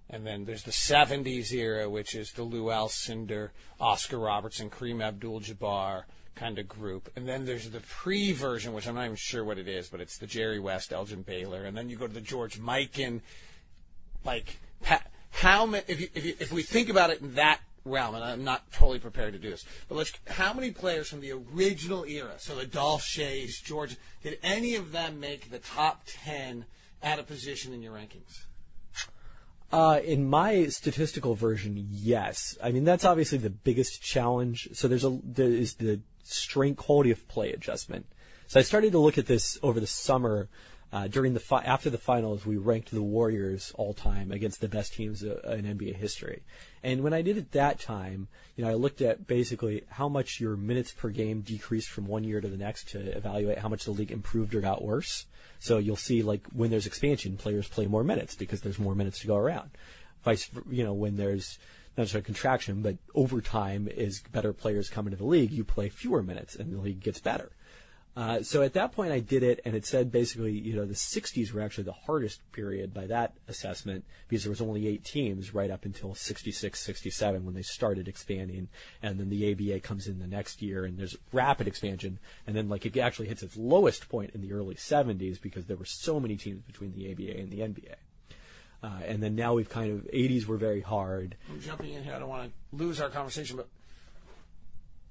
And 0.09 0.25
then 0.25 0.45
there's 0.45 0.63
the 0.63 0.71
70s 0.71 1.51
era, 1.53 1.89
which 1.89 2.15
is 2.15 2.31
the 2.31 2.43
Lew 2.43 2.65
Alcindor, 2.65 3.49
Oscar 3.79 4.17
Robertson, 4.17 4.69
Kareem 4.69 5.03
Abdul-Jabbar 5.03 6.05
kind 6.39 6.57
of 6.57 6.67
group, 6.69 7.11
and 7.15 7.27
then 7.27 7.45
there's 7.45 7.69
the 7.69 7.81
pre 7.81 8.31
version, 8.31 8.73
which 8.73 8.87
I'm 8.87 8.95
not 8.95 9.03
even 9.03 9.17
sure 9.17 9.43
what 9.43 9.57
it 9.57 9.67
is, 9.67 9.89
but 9.89 9.99
it's 9.99 10.17
the 10.17 10.25
Jerry 10.25 10.59
West, 10.59 10.93
Elgin 10.93 11.21
Baylor, 11.21 11.65
and 11.65 11.75
then 11.75 11.89
you 11.89 11.97
go 11.97 12.07
to 12.07 12.13
the 12.13 12.21
George 12.21 12.59
Mikan. 12.59 13.21
Like, 14.23 14.57
how 15.31 15.65
many? 15.65 15.83
If, 15.87 16.15
if, 16.15 16.41
if 16.41 16.51
we 16.53 16.63
think 16.63 16.89
about 16.89 17.09
it 17.09 17.19
in 17.21 17.35
that 17.35 17.59
realm, 17.83 18.15
and 18.15 18.23
I'm 18.23 18.43
not 18.43 18.71
totally 18.71 18.99
prepared 18.99 19.33
to 19.33 19.39
do 19.39 19.49
this, 19.49 19.65
but 19.89 19.95
let's. 19.95 20.13
How 20.27 20.53
many 20.53 20.71
players 20.71 21.09
from 21.09 21.19
the 21.19 21.33
original 21.33 22.05
era, 22.05 22.35
so 22.37 22.55
the 22.55 22.65
Dolph 22.65 23.03
Schayes, 23.03 23.61
George, 23.61 23.97
did 24.23 24.39
any 24.41 24.75
of 24.75 24.93
them 24.93 25.19
make 25.19 25.51
the 25.51 25.59
top 25.59 26.03
ten 26.07 26.65
at 27.03 27.19
a 27.19 27.23
position 27.23 27.73
in 27.73 27.81
your 27.81 27.93
rankings? 27.93 28.45
Uh, 29.71 29.99
in 30.03 30.27
my 30.27 30.65
statistical 30.67 31.35
version, 31.35 31.87
yes. 31.91 32.57
I 32.63 32.71
mean, 32.71 32.85
that's 32.85 33.05
obviously 33.05 33.37
the 33.37 33.51
biggest 33.51 34.01
challenge. 34.01 34.69
So 34.73 34.87
there's 34.87 35.05
a 35.05 35.19
there 35.23 35.49
is 35.49 35.75
the 35.75 36.01
strength 36.23 36.77
quality 36.77 37.11
of 37.11 37.27
play 37.27 37.51
adjustment. 37.51 38.07
So 38.47 38.59
I 38.59 38.63
started 38.63 38.93
to 38.93 38.99
look 38.99 39.19
at 39.19 39.27
this 39.27 39.59
over 39.61 39.79
the 39.79 39.87
summer. 39.87 40.49
Uh, 40.91 41.07
during 41.07 41.33
the 41.33 41.39
fi- 41.39 41.63
after 41.63 41.89
the 41.89 41.99
finals, 41.99 42.45
we 42.45 42.57
ranked 42.57 42.89
the 42.89 43.01
Warriors 43.03 43.71
all 43.75 43.93
time 43.93 44.31
against 44.31 44.59
the 44.59 44.67
best 44.67 44.93
teams 44.93 45.23
uh, 45.23 45.39
in 45.55 45.65
NBA 45.65 45.95
history. 45.95 46.41
And 46.81 47.03
when 47.03 47.13
I 47.13 47.21
did 47.21 47.37
it 47.37 47.51
that 47.51 47.79
time, 47.79 48.27
you 48.55 48.63
know, 48.63 48.71
I 48.71 48.73
looked 48.73 49.01
at 49.01 49.27
basically 49.27 49.83
how 49.89 50.09
much 50.09 50.39
your 50.39 50.57
minutes 50.57 50.91
per 50.91 51.09
game 51.09 51.41
decreased 51.41 51.89
from 51.89 52.07
one 52.07 52.23
year 52.23 52.41
to 52.41 52.47
the 52.47 52.57
next 52.57 52.89
to 52.89 52.99
evaluate 53.15 53.59
how 53.59 53.69
much 53.69 53.85
the 53.85 53.91
league 53.91 54.11
improved 54.11 54.55
or 54.55 54.61
got 54.61 54.83
worse. 54.83 55.27
So 55.59 55.77
you'll 55.77 55.95
see 55.95 56.23
like 56.23 56.47
when 56.53 56.71
there's 56.71 56.87
expansion, 56.87 57.37
players 57.37 57.67
play 57.67 57.85
more 57.85 58.03
minutes 58.03 58.33
because 58.33 58.61
there's 58.61 58.79
more 58.79 58.95
minutes 58.95 59.19
to 59.19 59.27
go 59.27 59.35
around. 59.35 59.69
Vice, 60.23 60.49
you 60.69 60.83
know, 60.83 60.93
when 60.93 61.17
there's 61.17 61.59
not 61.97 62.05
just 62.05 62.15
a 62.15 62.21
contraction, 62.21 62.81
but 62.81 62.97
overtime 63.13 63.87
is 63.87 64.21
better 64.31 64.53
players 64.53 64.89
come 64.89 65.05
into 65.05 65.17
the 65.17 65.25
league, 65.25 65.51
you 65.51 65.63
play 65.63 65.89
fewer 65.89 66.23
minutes 66.23 66.55
and 66.55 66.73
the 66.73 66.81
league 66.81 67.01
gets 67.01 67.19
better. 67.19 67.51
Uh, 68.19 68.43
so 68.43 68.61
at 68.63 68.73
that 68.73 68.91
point, 68.91 69.13
I 69.13 69.21
did 69.21 69.43
it, 69.43 69.61
and 69.63 69.73
it 69.73 69.85
said 69.85 70.11
basically, 70.11 70.51
you 70.51 70.75
know, 70.75 70.83
the 70.83 70.93
60s 70.93 71.53
were 71.53 71.61
actually 71.61 71.85
the 71.85 71.93
hardest 71.93 72.41
period 72.51 72.93
by 72.93 73.07
that 73.07 73.35
assessment 73.47 74.03
because 74.27 74.43
there 74.43 74.49
was 74.49 74.59
only 74.59 74.89
eight 74.89 75.05
teams 75.05 75.53
right 75.53 75.71
up 75.71 75.85
until 75.85 76.13
66, 76.13 76.77
67 76.77 77.45
when 77.45 77.55
they 77.55 77.61
started 77.61 78.09
expanding, 78.09 78.67
and 79.01 79.21
then 79.21 79.29
the 79.29 79.53
ABA 79.53 79.79
comes 79.79 80.05
in 80.05 80.19
the 80.19 80.27
next 80.27 80.61
year, 80.61 80.83
and 80.83 80.97
there's 80.97 81.15
rapid 81.31 81.65
expansion, 81.65 82.19
and 82.45 82.57
then 82.57 82.67
like 82.67 82.85
it 82.85 82.97
actually 82.97 83.29
hits 83.29 83.41
its 83.41 83.55
lowest 83.55 84.09
point 84.09 84.31
in 84.35 84.41
the 84.41 84.51
early 84.51 84.75
70s 84.75 85.41
because 85.41 85.67
there 85.67 85.77
were 85.77 85.85
so 85.85 86.19
many 86.19 86.35
teams 86.35 86.61
between 86.63 86.91
the 86.95 87.09
ABA 87.13 87.39
and 87.39 87.49
the 87.49 87.59
NBA. 87.59 87.95
Uh, 88.83 88.99
and 89.05 89.23
then 89.23 89.33
now 89.33 89.53
we've 89.53 89.69
kind 89.69 89.93
of 89.93 90.05
80s 90.11 90.45
were 90.45 90.57
very 90.57 90.81
hard. 90.81 91.37
I'm 91.49 91.61
jumping 91.61 91.93
in 91.93 92.03
here. 92.03 92.15
I 92.15 92.19
don't 92.19 92.27
want 92.27 92.51
to 92.51 92.75
lose 92.75 92.99
our 92.99 93.09
conversation, 93.09 93.55
but 93.55 93.69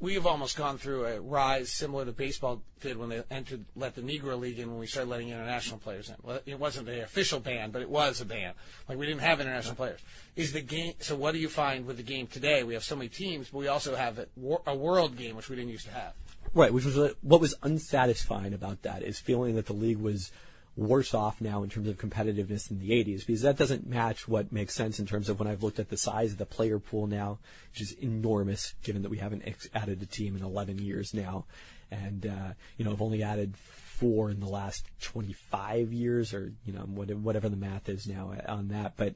we've 0.01 0.27
almost 0.27 0.57
gone 0.57 0.79
through 0.79 1.07
a 1.07 1.21
rise 1.21 1.71
similar 1.71 2.05
to 2.05 2.13
baseball 2.13 2.63
did 2.81 2.97
when 2.97 3.09
they 3.09 3.23
entered 3.31 3.65
let 3.75 3.95
the 3.95 4.03
Negro 4.03 4.39
League 4.39 4.59
in 4.59 4.71
when 4.71 4.79
we 4.79 4.87
started 4.87 5.11
letting 5.11 5.29
international 5.29 5.79
players 5.79 6.09
in. 6.09 6.15
Well, 6.23 6.41
it 6.47 6.59
wasn't 6.59 6.87
the 6.87 7.03
official 7.03 7.41
ban, 7.41 7.71
but 7.71 7.83
it 7.83 7.91
was 7.91 8.21
a 8.21 8.25
ban. 8.25 8.53
Like 8.89 8.99
we 8.99 9.07
didn't 9.07 9.23
have 9.23 9.41
international 9.41 9.75
players. 9.75 10.01
Is 10.37 10.53
the 10.53 10.61
game? 10.61 10.95
So 11.01 11.17
what 11.17 11.33
do 11.33 11.39
you 11.39 11.49
find 11.49 11.87
with 11.87 11.97
the 11.97 12.03
game 12.03 12.27
today? 12.27 12.63
We 12.63 12.75
have 12.75 12.85
so 12.85 12.97
many 12.97 13.09
teams, 13.09 13.51
but 13.51 13.59
we 13.59 13.69
also 13.69 13.97
have 13.97 14.19
a 14.67 14.75
world 14.75 15.17
game 15.17 15.37
which 15.37 15.49
we 15.49 15.57
didn't 15.57 15.71
used 15.71 15.87
to 15.87 15.93
have. 15.93 16.13
Right, 16.55 16.73
which 16.73 16.85
was 16.85 17.15
what 17.23 17.41
was 17.41 17.55
unsatisfying 17.63 18.55
about 18.55 18.83
that 18.83 19.03
is 19.03 19.19
feeling 19.19 19.57
that 19.57 19.67
the 19.67 19.75
league 19.75 19.99
was 19.99 20.31
worse 20.79 21.13
off 21.13 21.41
now 21.41 21.65
in 21.65 21.69
terms 21.69 21.89
of 21.89 21.99
competitiveness 21.99 22.71
in 22.71 22.79
the 22.79 22.91
80s 22.91 23.27
because 23.27 23.43
that 23.43 23.57
doesn't 23.57 23.87
match 23.87 24.29
what 24.29 24.53
makes 24.53 24.75
sense 24.75 25.01
in 25.01 25.07
terms 25.07 25.29
of 25.29 25.41
when 25.41 25.49
I've 25.49 25.63
looked 25.63 25.81
at 25.81 25.89
the 25.89 25.97
size 25.97 26.33
of 26.33 26.39
the 26.39 26.47
player 26.47 26.79
pool 26.79 27.09
now, 27.09 27.41
which 27.73 27.83
is 27.83 27.93
enormous 27.93 28.75
given 28.85 29.03
that 29.03 29.11
we 29.11 29.19
haven't 29.19 29.43
ex- 29.45 29.69
added 29.75 30.01
a 30.01 30.07
team 30.07 30.37
in 30.37 30.45
11 30.45 30.79
years 30.79 31.13
now. 31.13 31.47
And, 31.91 32.27
uh, 32.27 32.53
you 32.77 32.85
know, 32.85 32.93
I've 32.93 33.03
only 33.03 33.25
added 33.25 33.57
four 33.57 34.31
in 34.31 34.39
the 34.39 34.47
last 34.47 34.85
25 35.01 35.93
years 35.93 36.33
or, 36.33 36.53
you 36.65 36.73
know, 36.73 36.83
whatever 36.83 37.49
the 37.49 37.57
math 37.57 37.89
is 37.89 38.07
now 38.07 38.33
on 38.47 38.69
that. 38.69 38.93
But, 38.97 39.15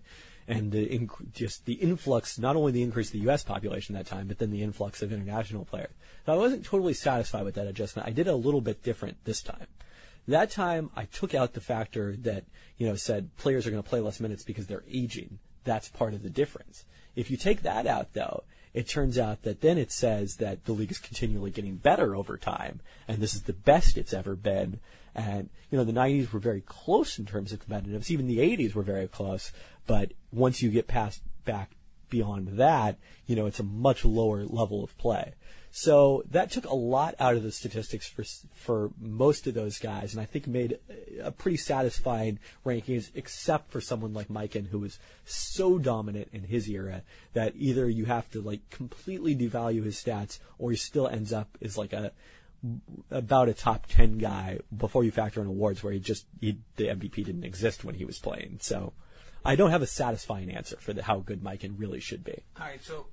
and 0.49 0.73
the 0.73 0.85
inc- 0.89 1.33
just 1.33 1.65
the 1.67 1.75
influx, 1.75 2.41
not 2.41 2.57
only 2.57 2.73
the 2.73 2.83
increase 2.83 3.09
of 3.09 3.13
the 3.13 3.21
U.S. 3.21 3.45
population 3.45 3.95
that 3.95 4.07
time, 4.07 4.27
but 4.27 4.39
then 4.39 4.51
the 4.51 4.65
influx 4.65 5.01
of 5.01 5.13
international 5.13 5.65
players. 5.65 5.93
So 6.27 6.33
I 6.33 6.37
wasn't 6.37 6.65
totally 6.65 6.95
satisfied 6.95 7.45
with 7.45 7.55
that 7.55 7.69
adjustment. 7.69 8.09
I 8.09 8.11
did 8.11 8.27
a 8.27 8.35
little 8.35 8.61
bit 8.61 8.83
different 8.83 9.19
this 9.25 9.43
time. 9.43 9.69
That 10.29 10.51
time, 10.51 10.91
I 10.95 11.07
took 11.07 11.35
out 11.35 11.55
the 11.55 11.61
factor 11.61 12.15
that, 12.17 12.45
you 12.79 12.87
know, 12.87 12.95
said 12.95 13.37
players 13.37 13.67
are 13.67 13.71
going 13.71 13.83
to 13.83 13.89
play 13.89 14.01
less 14.01 14.21
minutes 14.21 14.45
because 14.45 14.67
they're 14.67 14.85
aging. 14.91 15.39
That's 15.65 15.89
part 15.89 16.15
of 16.15 16.23
the 16.23 16.31
difference. 16.31 16.85
If 17.17 17.31
you 17.31 17.37
take 17.37 17.63
that 17.63 17.87
out, 17.87 18.13
though, 18.15 18.45
it 18.73 18.89
turns 18.89 19.19
out 19.19 19.43
that 19.43 19.61
then 19.61 19.79
it 19.79 19.93
says 19.93 20.37
that 20.37 20.65
the 20.65 20.73
league 20.73 20.91
is 20.91 20.99
continually 20.99 21.51
getting 21.51 21.77
better 21.77 22.17
over 22.17 22.39
time, 22.39 22.81
and 23.07 23.19
this 23.19 23.35
is 23.35 23.43
the 23.43 23.53
best 23.53 23.99
it's 23.99 24.15
ever 24.15 24.35
been. 24.35 24.81
And, 25.15 25.51
you 25.71 25.77
know, 25.77 25.85
the 25.85 25.93
90s 25.93 26.33
were 26.33 26.41
very 26.41 26.63
close 26.63 27.19
in 27.19 27.27
terms 27.27 27.53
of 27.53 27.67
competitiveness. 27.67 28.11
Even 28.11 28.29
the 28.29 28.39
80s 28.39 28.75
were 28.75 28.83
very 28.83 29.09
close. 29.09 29.53
But 29.87 30.13
once 30.33 30.63
you 30.63 30.71
get 30.71 30.87
past 30.87 31.21
back 31.45 31.73
beyond 32.09 32.59
that, 32.59 32.97
you 33.27 33.37
know, 33.37 33.47
it's 33.47 33.61
a 33.61 33.65
much 33.65 34.05
lower 34.07 34.45
level 34.45 34.83
of 34.83 34.97
play. 34.97 35.35
So 35.75 36.23
that 36.31 36.51
took 36.51 36.67
a 36.67 36.75
lot 36.75 37.15
out 37.19 37.35
of 37.35 37.43
the 37.43 37.51
statistics 37.51 38.07
for 38.07 38.25
for 38.55 38.91
most 39.01 39.47
of 39.47 39.55
those 39.55 39.79
guys, 39.79 40.13
and 40.13 40.21
I 40.21 40.27
think 40.27 40.47
made 40.47 40.79
a 41.23 41.33
pretty 41.33 41.57
satisfying 41.57 42.39
rankings, 42.65 43.11
except 43.15 43.73
for 43.73 43.81
someone 43.81 44.13
like 44.13 44.29
Mikan, 44.29 44.67
who 44.67 44.81
was 44.81 44.99
so 45.25 45.79
dominant 45.79 46.29
in 46.31 46.45
his 46.45 46.69
era 46.69 47.03
that 47.33 47.55
either 47.57 47.89
you 47.89 48.05
have 48.05 48.31
to 48.33 48.43
like 48.43 48.69
completely 48.69 49.35
devalue 49.35 49.83
his 49.83 49.97
stats, 49.97 50.39
or 50.59 50.73
he 50.73 50.77
still 50.77 51.09
ends 51.09 51.33
up 51.33 51.57
as 51.63 51.79
like 51.79 51.95
a 51.95 52.13
about 53.11 53.49
a 53.49 53.55
top 53.55 53.87
10 53.87 54.19
guy 54.19 54.59
before 54.77 55.05
you 55.05 55.11
factor 55.11 55.41
in 55.41 55.47
awards 55.47 55.83
where 55.83 55.95
he 55.95 55.99
just 55.99 56.27
he, 56.39 56.59
the 56.77 56.89
MVP 56.89 57.25
didn't 57.25 57.45
exist 57.45 57.83
when 57.83 57.95
he 57.95 58.05
was 58.05 58.19
playing. 58.19 58.59
So 58.61 58.93
I 59.43 59.57
don't 59.57 59.71
have 59.71 59.83
a 59.83 59.87
satisfying 59.87 60.51
answer 60.51 60.77
for 60.77 60.93
the, 60.93 61.03
how 61.03 61.21
good 61.21 61.43
Mikan 61.43 61.79
really 61.79 61.99
should 61.99 62.25
be. 62.25 62.43
All 62.61 62.67
right, 62.67 62.85
so 62.85 63.07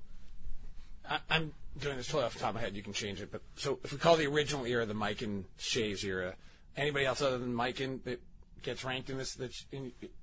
I, 1.10 1.18
am 1.30 1.52
doing 1.78 1.96
this 1.96 2.06
totally 2.06 2.24
off 2.24 2.34
the 2.34 2.40
top 2.40 2.50
of 2.50 2.54
my 2.56 2.60
head. 2.60 2.76
You 2.76 2.82
can 2.82 2.92
change 2.92 3.20
it, 3.20 3.30
but 3.32 3.42
so 3.56 3.78
if 3.84 3.92
we 3.92 3.98
call 3.98 4.16
the 4.16 4.26
original 4.26 4.64
era 4.64 4.86
the 4.86 4.94
Mike 4.94 5.22
and 5.22 5.44
Scheys 5.58 6.04
era, 6.04 6.34
anybody 6.76 7.04
else 7.04 7.20
other 7.20 7.38
than 7.38 7.52
Mikan 7.54 8.02
that 8.04 8.20
gets 8.62 8.84
ranked 8.84 9.10
in 9.10 9.18
this 9.18 9.34
that 9.34 9.52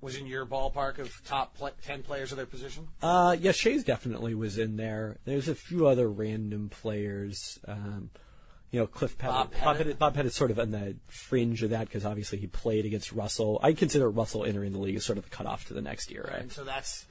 was 0.00 0.16
in 0.16 0.26
your 0.26 0.46
ballpark 0.46 0.98
of 0.98 1.12
top 1.24 1.56
ten 1.82 2.02
players 2.02 2.32
of 2.32 2.36
their 2.36 2.46
position? 2.46 2.88
Uh, 3.02 3.36
yeah, 3.38 3.52
Schayes 3.52 3.84
definitely 3.84 4.34
was 4.34 4.58
in 4.58 4.76
there. 4.76 5.18
There's 5.24 5.48
a 5.48 5.54
few 5.54 5.86
other 5.86 6.08
random 6.08 6.68
players. 6.68 7.58
Um, 7.66 8.10
you 8.70 8.80
know, 8.80 8.86
Cliff 8.86 9.16
Pettit. 9.16 9.34
Bob 9.34 9.50
Pettit. 9.50 9.64
Bob 9.64 9.76
Pettit, 9.76 9.98
Bob 9.98 10.14
Pettit 10.14 10.32
sort 10.32 10.50
of 10.50 10.58
on 10.58 10.70
the 10.70 10.96
fringe 11.08 11.62
of 11.62 11.70
that 11.70 11.86
because 11.86 12.04
obviously 12.04 12.38
he 12.38 12.46
played 12.46 12.84
against 12.84 13.12
Russell. 13.12 13.58
I 13.62 13.72
consider 13.72 14.10
Russell 14.10 14.44
entering 14.44 14.72
the 14.72 14.78
league 14.78 14.96
as 14.96 15.06
sort 15.06 15.18
of 15.18 15.24
the 15.24 15.30
cutoff 15.30 15.66
to 15.68 15.74
the 15.74 15.80
next 15.80 16.10
year, 16.10 16.28
right? 16.30 16.42
And 16.42 16.52
so 16.52 16.64
that's 16.64 17.06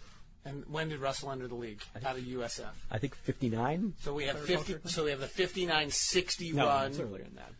and 0.48 0.64
when 0.70 0.90
did 0.90 1.00
Russell 1.00 1.32
enter 1.32 1.48
the 1.48 1.56
league 1.56 1.82
out 2.06 2.18
of 2.18 2.24
USF? 2.24 2.70
I 2.90 2.98
think 2.98 3.16
59. 3.16 3.94
So 4.02 4.14
we 4.14 4.26
have 4.26 4.40
50. 4.40 4.78
So 4.86 5.04
we 5.04 5.12
have 5.12 5.20
the 5.20 5.28
59-60 5.28 6.54
no, 6.54 6.66
run. 6.66 6.92
it's 6.92 7.00
earlier 7.00 7.24
than 7.24 7.36
that. 7.36 7.52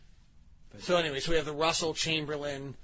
But 0.72 0.82
so 0.82 0.96
anyway, 0.96 1.20
so 1.20 1.32
we 1.32 1.36
have 1.36 1.46
the 1.46 1.52
Russell 1.52 1.92
Chamberlain. 1.92 2.74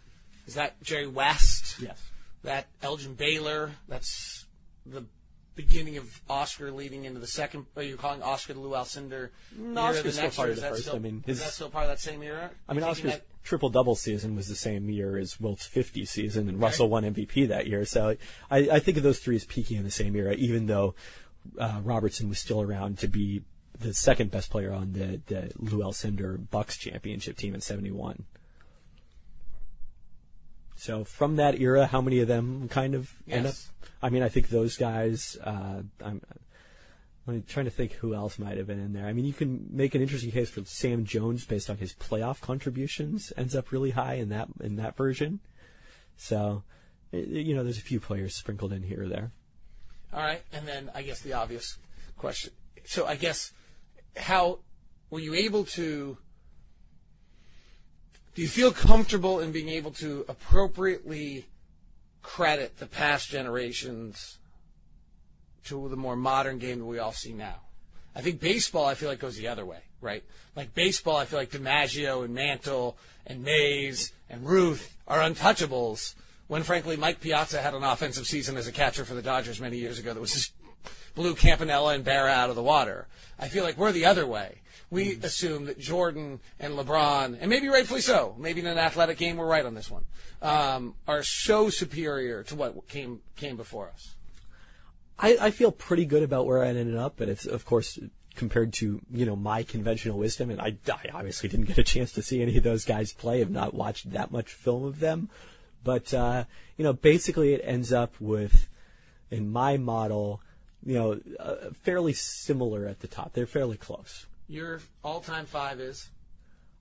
Is 0.46 0.54
that 0.54 0.82
Jerry 0.82 1.06
West? 1.06 1.80
Yes. 1.80 2.02
That 2.42 2.66
Elgin 2.82 3.14
Baylor. 3.14 3.72
That's 3.88 4.44
the 4.84 5.06
beginning 5.54 5.96
of 5.96 6.20
Oscar 6.28 6.70
leading 6.70 7.06
into 7.06 7.20
the 7.20 7.26
second. 7.26 7.64
Oh, 7.74 7.80
Are 7.80 7.84
you 7.84 7.96
calling 7.96 8.22
Oscar 8.22 8.52
the 8.52 8.60
Lew 8.60 8.70
Alcindor? 8.70 9.30
Mm, 9.58 9.72
no, 9.72 9.80
Oscar's 9.80 10.16
still 10.16 10.30
part 10.30 10.50
of 10.50 10.56
the 10.56 10.62
first. 10.62 10.82
Still, 10.82 10.96
I 10.96 10.98
mean, 10.98 11.24
his, 11.26 11.38
is 11.38 11.44
that 11.44 11.52
still 11.52 11.70
part 11.70 11.84
of 11.84 11.90
that 11.90 12.00
same 12.00 12.22
era? 12.22 12.50
I 12.68 12.74
mean, 12.74 12.84
Oscar's 12.84 13.12
that, 13.12 13.26
triple 13.44 13.68
double 13.68 13.94
season 13.94 14.34
was 14.34 14.48
the 14.48 14.56
same 14.56 14.88
year 14.90 15.16
as 15.16 15.38
Wilt's 15.38 15.66
50 15.66 16.04
season, 16.06 16.48
and 16.48 16.56
okay. 16.56 16.64
Russell 16.64 16.88
won 16.88 17.04
MVP 17.04 17.48
that 17.48 17.66
year. 17.66 17.84
So 17.84 18.16
I, 18.50 18.58
I, 18.58 18.78
think 18.80 18.96
of 18.96 19.02
those 19.02 19.20
three 19.20 19.36
as 19.36 19.44
peaking 19.44 19.76
in 19.76 19.84
the 19.84 19.90
same 19.90 20.16
era, 20.16 20.34
even 20.34 20.66
though 20.66 20.94
uh, 21.58 21.80
Robertson 21.84 22.28
was 22.28 22.38
still 22.38 22.62
around 22.62 22.98
to 22.98 23.08
be 23.08 23.42
the 23.78 23.92
second 23.92 24.30
best 24.30 24.50
player 24.50 24.72
on 24.72 24.92
the, 24.92 25.20
the 25.26 25.52
Lew 25.56 25.78
Alcindor 25.84 26.50
Bucks 26.50 26.78
championship 26.78 27.36
team 27.36 27.54
in 27.54 27.60
71. 27.60 28.24
So 30.76 31.04
from 31.04 31.36
that 31.36 31.60
era, 31.60 31.86
how 31.86 32.00
many 32.00 32.20
of 32.20 32.28
them 32.28 32.68
kind 32.68 32.94
of 32.94 33.12
yes. 33.26 33.36
end 33.36 33.46
up? 33.46 33.54
I 34.02 34.08
mean, 34.10 34.22
I 34.22 34.28
think 34.28 34.48
those 34.48 34.76
guys. 34.76 35.36
Uh, 35.42 35.82
I'm, 37.26 37.42
trying 37.46 37.64
to 37.64 37.70
think 37.70 37.92
who 37.92 38.14
else 38.14 38.38
might 38.38 38.56
have 38.56 38.66
been 38.66 38.80
in 38.80 38.92
there. 38.92 39.06
I 39.06 39.12
mean, 39.12 39.24
you 39.24 39.32
can 39.32 39.66
make 39.70 39.94
an 39.94 40.02
interesting 40.02 40.30
case 40.30 40.50
for 40.50 40.64
Sam 40.64 41.04
Jones 41.04 41.44
based 41.44 41.70
on 41.70 41.78
his 41.78 41.94
playoff 41.94 42.40
contributions. 42.40 43.32
Ends 43.36 43.54
up 43.54 43.72
really 43.72 43.90
high 43.90 44.14
in 44.14 44.28
that 44.28 44.48
in 44.60 44.76
that 44.76 44.96
version. 44.96 45.40
So, 46.16 46.62
you 47.12 47.54
know, 47.54 47.64
there's 47.64 47.78
a 47.78 47.82
few 47.82 48.00
players 48.00 48.34
sprinkled 48.34 48.72
in 48.72 48.82
here 48.82 49.04
or 49.04 49.08
there. 49.08 49.32
All 50.12 50.20
right, 50.20 50.42
and 50.52 50.66
then 50.68 50.90
I 50.94 51.02
guess 51.02 51.20
the 51.20 51.32
obvious 51.32 51.78
question. 52.16 52.52
So 52.84 53.06
I 53.06 53.16
guess 53.16 53.52
how 54.16 54.60
were 55.10 55.20
you 55.20 55.34
able 55.34 55.64
to? 55.64 56.18
Do 58.34 58.42
you 58.42 58.48
feel 58.48 58.72
comfortable 58.72 59.40
in 59.40 59.52
being 59.52 59.68
able 59.68 59.92
to 59.92 60.24
appropriately 60.28 61.46
credit 62.22 62.78
the 62.78 62.86
past 62.86 63.28
generations 63.28 64.38
to 65.64 65.88
the 65.88 65.96
more 65.96 66.16
modern 66.16 66.58
game 66.58 66.78
that 66.78 66.84
we 66.84 66.98
all 66.98 67.12
see 67.12 67.32
now. 67.32 67.60
I 68.14 68.20
think 68.20 68.40
baseball, 68.40 68.86
I 68.86 68.94
feel 68.94 69.08
like 69.08 69.18
goes 69.18 69.36
the 69.36 69.48
other 69.48 69.64
way, 69.64 69.80
right? 70.00 70.22
Like 70.54 70.74
baseball, 70.74 71.16
I 71.16 71.24
feel 71.24 71.38
like 71.38 71.50
DiMaggio 71.50 72.24
and 72.24 72.34
Mantle 72.34 72.96
and 73.26 73.42
Mays 73.42 74.12
and 74.30 74.46
Ruth 74.46 74.96
are 75.08 75.18
untouchables. 75.20 76.14
When 76.46 76.62
frankly, 76.62 76.96
Mike 76.96 77.20
Piazza 77.20 77.60
had 77.60 77.74
an 77.74 77.82
offensive 77.82 78.26
season 78.26 78.56
as 78.56 78.66
a 78.66 78.72
catcher 78.72 79.04
for 79.04 79.14
the 79.14 79.22
Dodgers 79.22 79.60
many 79.60 79.78
years 79.78 79.98
ago 79.98 80.14
that 80.14 80.20
was 80.20 80.32
just 80.32 80.52
blew 81.14 81.34
Campanella 81.34 81.94
and 81.94 82.04
Berra 82.04 82.30
out 82.30 82.50
of 82.50 82.56
the 82.56 82.62
water. 82.62 83.06
I 83.38 83.48
feel 83.48 83.64
like 83.64 83.78
we're 83.78 83.92
the 83.92 84.06
other 84.06 84.26
way. 84.26 84.60
We 84.90 85.18
assume 85.22 85.64
that 85.64 85.78
Jordan 85.78 86.40
and 86.60 86.74
LeBron, 86.74 87.38
and 87.40 87.50
maybe 87.50 87.68
rightfully 87.68 88.00
so, 88.00 88.36
maybe 88.38 88.60
in 88.60 88.66
an 88.66 88.78
athletic 88.78 89.18
game 89.18 89.36
we're 89.36 89.46
right 89.46 89.64
on 89.64 89.74
this 89.74 89.90
one, 89.90 90.04
um, 90.42 90.94
are 91.08 91.22
so 91.22 91.70
superior 91.70 92.44
to 92.44 92.54
what 92.54 92.86
came 92.86 93.20
came 93.34 93.56
before 93.56 93.88
us. 93.88 94.14
I, 95.18 95.36
I 95.40 95.50
feel 95.50 95.70
pretty 95.72 96.04
good 96.04 96.22
about 96.22 96.46
where 96.46 96.62
I 96.62 96.68
ended 96.68 96.96
up, 96.96 97.14
but 97.16 97.28
it's 97.28 97.46
of 97.46 97.64
course 97.64 97.98
compared 98.34 98.72
to 98.74 99.00
you 99.12 99.26
know 99.26 99.36
my 99.36 99.62
conventional 99.62 100.18
wisdom, 100.18 100.50
and 100.50 100.60
I, 100.60 100.76
I 100.88 101.08
obviously 101.12 101.48
didn't 101.48 101.66
get 101.66 101.78
a 101.78 101.84
chance 101.84 102.12
to 102.12 102.22
see 102.22 102.42
any 102.42 102.56
of 102.56 102.64
those 102.64 102.84
guys 102.84 103.12
play. 103.12 103.40
I've 103.40 103.50
not 103.50 103.74
watched 103.74 104.10
that 104.12 104.30
much 104.30 104.52
film 104.52 104.84
of 104.84 105.00
them, 105.00 105.30
but 105.82 106.12
uh, 106.12 106.44
you 106.76 106.84
know 106.84 106.92
basically 106.92 107.54
it 107.54 107.60
ends 107.64 107.92
up 107.92 108.14
with 108.20 108.68
in 109.30 109.50
my 109.50 109.76
model, 109.76 110.40
you 110.84 110.94
know, 110.94 111.20
uh, 111.40 111.70
fairly 111.82 112.12
similar 112.12 112.86
at 112.86 113.00
the 113.00 113.08
top. 113.08 113.32
They're 113.32 113.46
fairly 113.46 113.76
close. 113.76 114.26
Your 114.48 114.80
all-time 115.02 115.46
five 115.46 115.80
is 115.80 116.10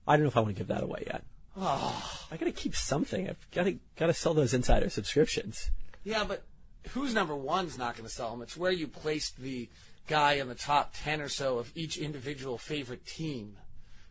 I 0.06 0.16
don't 0.16 0.24
know 0.24 0.28
if 0.28 0.36
I 0.36 0.40
want 0.40 0.54
to 0.54 0.58
give 0.58 0.68
that 0.68 0.82
away 0.82 1.04
yet. 1.06 1.24
Oh. 1.56 2.26
I 2.30 2.36
got 2.36 2.46
to 2.46 2.52
keep 2.52 2.74
something. 2.74 3.28
I've 3.28 3.50
got 3.52 3.64
to 3.64 3.78
got 3.96 4.06
to 4.06 4.14
sell 4.14 4.34
those 4.34 4.54
insider 4.54 4.90
subscriptions. 4.90 5.70
yeah, 6.02 6.24
but 6.24 6.42
who's 6.90 7.14
number 7.14 7.34
one's 7.34 7.78
not 7.78 7.96
going 7.96 8.08
to 8.08 8.14
sell 8.14 8.30
them. 8.30 8.42
It's 8.42 8.56
where 8.56 8.72
you 8.72 8.86
placed 8.86 9.38
the 9.38 9.68
guy 10.06 10.34
in 10.34 10.48
the 10.48 10.54
top 10.54 10.94
ten 10.94 11.20
or 11.20 11.28
so 11.28 11.58
of 11.58 11.72
each 11.74 11.96
individual 11.96 12.58
favorite 12.58 13.06
team. 13.06 13.56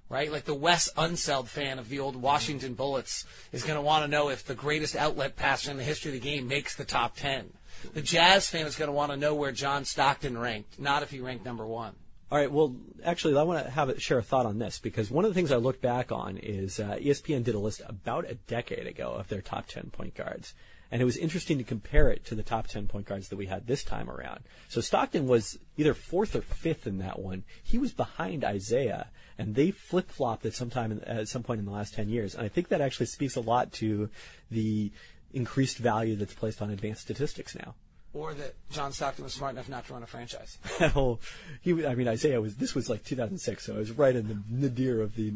Right? 0.09 0.31
Like 0.31 0.45
the 0.45 0.53
Wes 0.53 0.91
Unseld 0.95 1.47
fan 1.47 1.79
of 1.79 1.89
the 1.89 1.99
old 1.99 2.15
Washington 2.15 2.75
Bullets 2.75 3.25
is 3.51 3.63
going 3.63 3.77
to 3.77 3.81
want 3.81 4.03
to 4.03 4.11
know 4.11 4.29
if 4.29 4.45
the 4.45 4.53
greatest 4.53 4.95
outlet 4.95 5.35
passer 5.35 5.71
in 5.71 5.77
the 5.77 5.83
history 5.83 6.15
of 6.15 6.21
the 6.21 6.29
game 6.29 6.47
makes 6.47 6.75
the 6.75 6.85
top 6.85 7.15
10. 7.15 7.51
The 7.93 8.01
Jazz 8.01 8.47
fan 8.47 8.67
is 8.67 8.75
going 8.75 8.89
to 8.89 8.93
want 8.93 9.11
to 9.11 9.17
know 9.17 9.33
where 9.33 9.51
John 9.51 9.85
Stockton 9.85 10.37
ranked, 10.37 10.79
not 10.79 11.01
if 11.01 11.09
he 11.09 11.19
ranked 11.19 11.45
number 11.45 11.65
one. 11.65 11.95
All 12.31 12.37
right. 12.37 12.51
Well, 12.51 12.75
actually, 13.03 13.37
I 13.37 13.43
want 13.43 13.63
to 13.63 13.69
have 13.69 13.89
a, 13.89 13.99
share 13.99 14.17
a 14.17 14.23
thought 14.23 14.45
on 14.45 14.57
this 14.57 14.79
because 14.79 15.11
one 15.11 15.23
of 15.23 15.29
the 15.29 15.35
things 15.35 15.51
I 15.51 15.57
look 15.57 15.81
back 15.81 16.11
on 16.11 16.37
is 16.37 16.79
uh, 16.79 16.97
ESPN 16.99 17.43
did 17.43 17.53
a 17.53 17.59
list 17.59 17.81
about 17.87 18.29
a 18.29 18.35
decade 18.35 18.87
ago 18.87 19.11
of 19.11 19.27
their 19.27 19.41
top 19.41 19.67
10 19.67 19.91
point 19.91 20.15
guards. 20.15 20.53
And 20.93 21.01
it 21.01 21.05
was 21.05 21.17
interesting 21.17 21.57
to 21.57 21.63
compare 21.63 22.11
it 22.11 22.23
to 22.25 22.35
the 22.35 22.43
top 22.43 22.67
10 22.67 22.87
point 22.87 23.07
guards 23.07 23.29
that 23.29 23.35
we 23.35 23.47
had 23.47 23.65
this 23.65 23.83
time 23.83 24.11
around. 24.11 24.41
So 24.69 24.79
Stockton 24.79 25.25
was 25.25 25.57
either 25.75 25.95
fourth 25.95 26.35
or 26.35 26.41
fifth 26.41 26.85
in 26.85 26.99
that 26.99 27.17
one. 27.17 27.45
He 27.63 27.79
was 27.79 27.91
behind 27.91 28.45
Isiah, 28.47 29.07
and 29.39 29.55
they 29.55 29.71
flip 29.71 30.11
flopped 30.11 30.45
at 30.45 30.53
some 30.53 30.69
time 30.69 31.01
at 31.07 31.27
some 31.27 31.41
point 31.41 31.57
in 31.57 31.65
the 31.65 31.71
last 31.71 31.95
10 31.95 32.09
years. 32.09 32.35
And 32.35 32.45
I 32.45 32.47
think 32.47 32.67
that 32.67 32.79
actually 32.79 33.07
speaks 33.07 33.35
a 33.35 33.41
lot 33.41 33.71
to 33.73 34.11
the 34.51 34.91
increased 35.33 35.79
value 35.79 36.15
that's 36.15 36.35
placed 36.35 36.61
on 36.61 36.69
advanced 36.69 37.01
statistics 37.01 37.55
now. 37.55 37.73
Or 38.13 38.35
that 38.35 38.53
John 38.69 38.93
Stockton 38.93 39.23
was 39.23 39.33
smart 39.33 39.53
enough 39.53 39.69
not 39.69 39.87
to 39.87 39.93
run 39.93 40.03
a 40.03 40.05
franchise. 40.05 40.59
well, 40.95 41.19
he, 41.61 41.87
I 41.87 41.95
mean, 41.95 42.07
Isaiah 42.07 42.39
was, 42.39 42.57
this 42.57 42.75
was 42.75 42.87
like 42.87 43.03
2006, 43.03 43.65
so 43.65 43.73
it 43.73 43.79
was 43.79 43.91
right 43.93 44.15
in 44.15 44.27
the 44.27 44.37
nadir 44.47 45.01
of 45.01 45.15
the, 45.15 45.33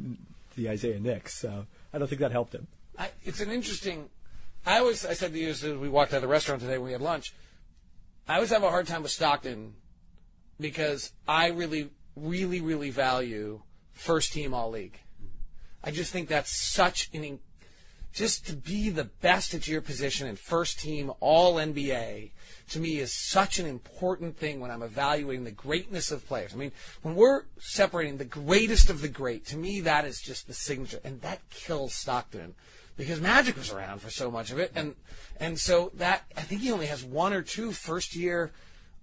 the 0.56 0.68
Isiah 0.68 1.00
Knicks, 1.00 1.34
so 1.34 1.66
I 1.92 1.98
don't 1.98 2.08
think 2.08 2.22
that 2.22 2.32
helped 2.32 2.54
him. 2.54 2.68
I, 2.98 3.10
it's 3.24 3.42
an 3.42 3.52
interesting. 3.52 4.10
I 4.68 4.80
always 4.80 5.06
I 5.06 5.14
said 5.14 5.32
to 5.32 5.40
you 5.40 5.48
as 5.48 5.64
we 5.64 5.88
walked 5.88 6.12
out 6.12 6.18
of 6.18 6.24
the 6.24 6.28
restaurant 6.28 6.62
today 6.62 6.78
when 6.78 6.88
we 6.88 6.92
had 6.92 7.00
lunch. 7.00 7.34
I 8.28 8.36
always 8.36 8.50
have 8.50 8.64
a 8.64 8.70
hard 8.70 8.86
time 8.86 9.02
with 9.02 9.14
Stockton 9.14 9.76
because 10.60 11.14
I 11.26 11.48
really, 11.48 11.90
really, 12.18 12.60
really 12.60 12.90
value 12.90 13.62
first 13.94 14.34
team 14.34 14.54
all 14.54 14.70
league. 14.70 15.00
I 15.82 15.92
just 15.92 16.12
think 16.12 16.28
that's 16.28 16.52
such 16.52 17.10
an 17.14 17.40
just 18.14 18.46
to 18.48 18.54
be 18.54 18.90
the 18.90 19.06
best 19.06 19.54
at 19.54 19.70
your 19.70 19.80
position 19.80 20.28
and 20.28 20.38
first 20.38 20.82
team 20.82 21.14
all 21.22 21.56
NBA 21.56 22.32
to 22.72 22.80
me 22.80 22.98
is 22.98 23.14
such 23.14 23.60
an 23.60 23.68
important 23.68 24.36
thing 24.36 24.60
when 24.60 24.72
I'm 24.72 24.82
evaluating 24.82 25.46
the 25.46 25.52
greatness 25.52 26.12
of 26.12 26.28
players. 26.28 26.54
I 26.54 26.58
mean, 26.58 26.74
when 27.04 27.16
we're 27.16 27.44
separating 27.58 28.18
the 28.18 28.26
greatest 28.26 28.90
of 28.90 29.00
the 29.00 29.08
great, 29.08 29.46
to 29.46 29.58
me 29.58 29.80
that 29.82 30.04
is 30.04 30.20
just 30.20 30.46
the 30.46 30.54
signature, 30.54 31.00
and 31.06 31.22
that 31.22 31.40
kills 31.50 31.94
Stockton 31.94 32.56
because 32.98 33.22
Magic 33.22 33.56
was 33.56 33.72
around 33.72 34.02
for 34.02 34.10
so 34.10 34.30
much 34.30 34.52
of 34.52 34.60
it, 34.60 34.72
and 34.76 34.96
and 35.40 35.60
so 35.60 35.92
that 35.96 36.24
I 36.36 36.42
think 36.42 36.62
he 36.62 36.72
only 36.72 36.88
has 36.88 37.04
one 37.04 37.32
or 37.32 37.42
two 37.42 37.72
first 37.72 38.16
year 38.16 38.52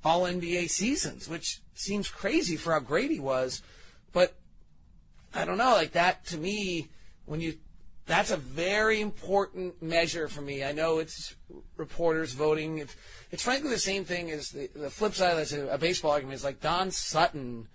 All 0.04 0.22
NBA 0.22 0.68
seasons, 0.68 1.28
which 1.28 1.60
seems 1.74 2.08
crazy 2.08 2.56
for 2.56 2.72
how 2.72 2.80
great 2.80 3.10
he 3.10 3.20
was, 3.20 3.62
but 4.12 4.34
I 5.32 5.44
don't 5.44 5.58
know, 5.58 5.72
like 5.72 5.92
that 5.92 6.26
to 6.26 6.36
me 6.36 6.88
when 7.24 7.40
you 7.40 7.54
that's 8.06 8.30
a 8.30 8.36
very 8.36 9.00
important 9.00 9.82
measure 9.82 10.28
for 10.28 10.42
me. 10.42 10.62
I 10.62 10.72
know 10.72 10.98
it's 10.98 11.34
reporters 11.76 12.32
voting. 12.32 12.78
It's, 12.78 12.94
it's 13.30 13.42
frankly 13.42 13.70
the 13.70 13.78
same 13.78 14.04
thing 14.04 14.30
as 14.30 14.50
the, 14.50 14.68
the 14.74 14.90
flip 14.90 15.14
side 15.14 15.38
of 15.38 15.52
a, 15.52 15.74
a 15.74 15.78
baseball 15.78 16.10
argument 16.10 16.34
is 16.34 16.44
like 16.44 16.60
Don 16.60 16.90
Sutton, 16.90 17.66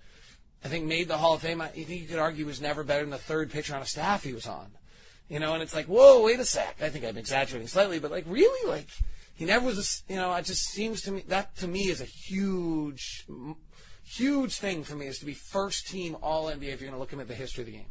I 0.63 0.67
think 0.67 0.85
made 0.85 1.07
the 1.07 1.17
Hall 1.17 1.33
of 1.33 1.41
Fame. 1.41 1.61
I 1.61 1.69
think 1.69 1.89
you 1.89 2.07
could 2.07 2.19
argue 2.19 2.45
was 2.45 2.61
never 2.61 2.83
better 2.83 3.01
than 3.01 3.09
the 3.09 3.17
third 3.17 3.49
pitcher 3.49 3.75
on 3.75 3.81
a 3.81 3.87
staff 3.87 4.23
he 4.23 4.33
was 4.33 4.45
on. 4.45 4.67
You 5.29 5.39
know, 5.39 5.53
and 5.53 5.61
it's 5.61 5.75
like, 5.75 5.85
whoa, 5.85 6.23
wait 6.23 6.39
a 6.39 6.45
sec. 6.45 6.77
I 6.81 6.89
think 6.89 7.05
I'm 7.05 7.17
exaggerating 7.17 7.67
slightly, 7.67 7.99
but 7.99 8.11
like, 8.11 8.25
really, 8.27 8.67
like, 8.67 8.87
he 9.35 9.45
never 9.45 9.65
was. 9.65 10.03
A, 10.09 10.13
you 10.13 10.17
know, 10.19 10.33
it 10.33 10.45
just 10.45 10.65
seems 10.65 11.01
to 11.03 11.11
me 11.11 11.23
that 11.27 11.55
to 11.57 11.67
me 11.67 11.87
is 11.87 12.01
a 12.01 12.05
huge, 12.05 13.25
huge 14.03 14.57
thing 14.57 14.83
for 14.83 14.95
me 14.95 15.05
is 15.05 15.19
to 15.19 15.25
be 15.25 15.33
first 15.33 15.87
team 15.87 16.17
All 16.21 16.47
NBA 16.47 16.73
if 16.73 16.81
you're 16.81 16.89
going 16.89 16.93
to 16.93 16.97
look 16.97 17.13
him 17.13 17.19
at 17.19 17.27
the 17.27 17.35
history 17.35 17.61
of 17.61 17.67
the 17.67 17.73
game. 17.73 17.85